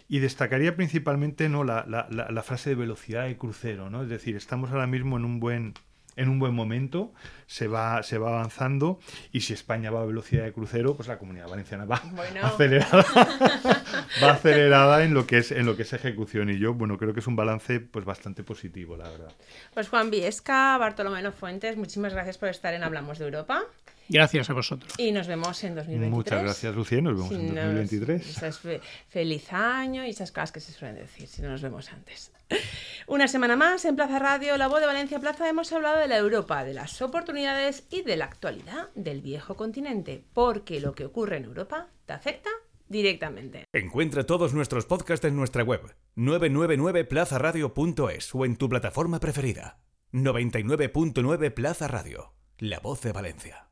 Y 0.08 0.18
destacaría 0.20 0.76
principalmente 0.76 1.48
¿no? 1.48 1.64
la, 1.64 1.84
la- 1.88 2.06
la- 2.10 2.30
la 2.30 2.42
frase 2.42 2.70
de 2.70 2.76
velocidad 2.76 3.26
de 3.26 3.36
crucero, 3.36 3.90
¿no? 3.90 4.02
Es 4.02 4.08
decir, 4.08 4.36
estamos 4.36 4.70
ahora 4.70 4.86
mismo 4.86 5.16
en 5.16 5.24
un 5.24 5.40
buen 5.40 5.74
en 6.16 6.28
un 6.28 6.38
buen 6.38 6.54
momento, 6.54 7.12
se 7.46 7.68
va, 7.68 8.02
se 8.02 8.18
va 8.18 8.28
avanzando 8.28 8.98
y 9.32 9.42
si 9.42 9.52
España 9.52 9.90
va 9.90 10.02
a 10.02 10.06
velocidad 10.06 10.44
de 10.44 10.52
crucero, 10.52 10.94
pues 10.94 11.08
la 11.08 11.18
comunidad 11.18 11.48
valenciana 11.48 11.84
va 11.84 12.02
Bueno. 12.12 12.40
acelerada, 12.46 13.04
va 14.22 14.30
acelerada 14.32 15.04
en 15.04 15.14
lo 15.14 15.26
que 15.26 15.38
es 15.38 15.52
en 15.52 15.66
lo 15.66 15.76
que 15.76 15.82
es 15.82 15.92
ejecución 15.92 16.50
y 16.50 16.58
yo, 16.58 16.74
bueno, 16.74 16.98
creo 16.98 17.14
que 17.14 17.20
es 17.20 17.26
un 17.26 17.36
balance 17.36 17.80
pues 17.80 18.04
bastante 18.04 18.42
positivo, 18.42 18.96
la 18.96 19.08
verdad. 19.08 19.32
pues 19.74 19.88
Juan 19.88 20.10
Viesca, 20.10 20.76
Bartolomé 20.78 21.30
Fuentes, 21.30 21.76
muchísimas 21.76 22.12
gracias 22.12 22.38
por 22.38 22.48
estar 22.48 22.74
en 22.74 22.82
Hablamos 22.82 23.18
de 23.18 23.26
Europa 23.26 23.64
Gracias 24.12 24.50
a 24.50 24.52
vosotros. 24.52 24.92
y 24.98 25.10
nos 25.12 25.26
vemos 25.26 25.62
en 25.64 25.74
2023. 25.74 26.10
Muchas 26.10 26.42
gracias, 26.42 26.74
Lucía. 26.74 27.00
Nos 27.00 27.14
vemos 27.14 27.28
Si 27.30 27.34
en 27.34 27.54
no- 27.54 27.60
2023. 27.62 28.28
eso 28.36 28.46
es 28.46 28.58
fe- 28.58 28.80
feliz 29.08 29.50
año 29.52 30.04
y 30.06 30.10
esas 30.10 30.30
cosas 30.32 30.52
que 30.52 30.60
se 30.60 30.72
suelen 30.72 30.96
decir 30.96 31.26
si 31.28 31.40
no 31.42 31.48
nos 31.50 31.62
vemos 31.62 31.90
antes. 31.92 32.30
Una 33.06 33.26
semana 33.28 33.56
más 33.56 33.84
en 33.84 33.96
Plaza 33.96 34.18
Radio, 34.18 34.56
La 34.58 34.68
Voz 34.68 34.80
de 34.80 34.86
Valencia 34.86 35.18
Plaza, 35.18 35.48
hemos 35.48 35.72
hablado 35.72 35.98
de 35.98 36.08
la 36.08 36.18
Europa, 36.18 36.64
de 36.64 36.74
las 36.74 37.00
oportunidades 37.02 37.84
y 37.90 38.02
de 38.02 38.16
la 38.16 38.26
actualidad 38.26 38.90
del 38.94 39.22
viejo 39.22 39.56
continente, 39.56 40.22
porque 40.34 40.80
lo 40.80 40.94
que 40.94 41.06
ocurre 41.06 41.38
en 41.38 41.44
Europa 41.44 41.88
te 42.06 42.12
afecta 42.12 42.50
directamente. 42.88 43.64
Encuentra 43.72 44.24
todos 44.26 44.52
nuestros 44.52 44.84
podcasts 44.86 45.24
en 45.26 45.34
nuestra 45.34 45.62
web 45.64 45.80
999plazaradio.es 46.16 48.34
o 48.34 48.44
en 48.44 48.56
tu 48.56 48.68
plataforma 48.68 49.18
preferida. 49.18 49.78
99.9 50.12 51.54
Plaza 51.54 51.88
Radio, 51.88 52.34
la 52.58 52.80
voz 52.80 53.00
de 53.00 53.12
Valencia. 53.12 53.66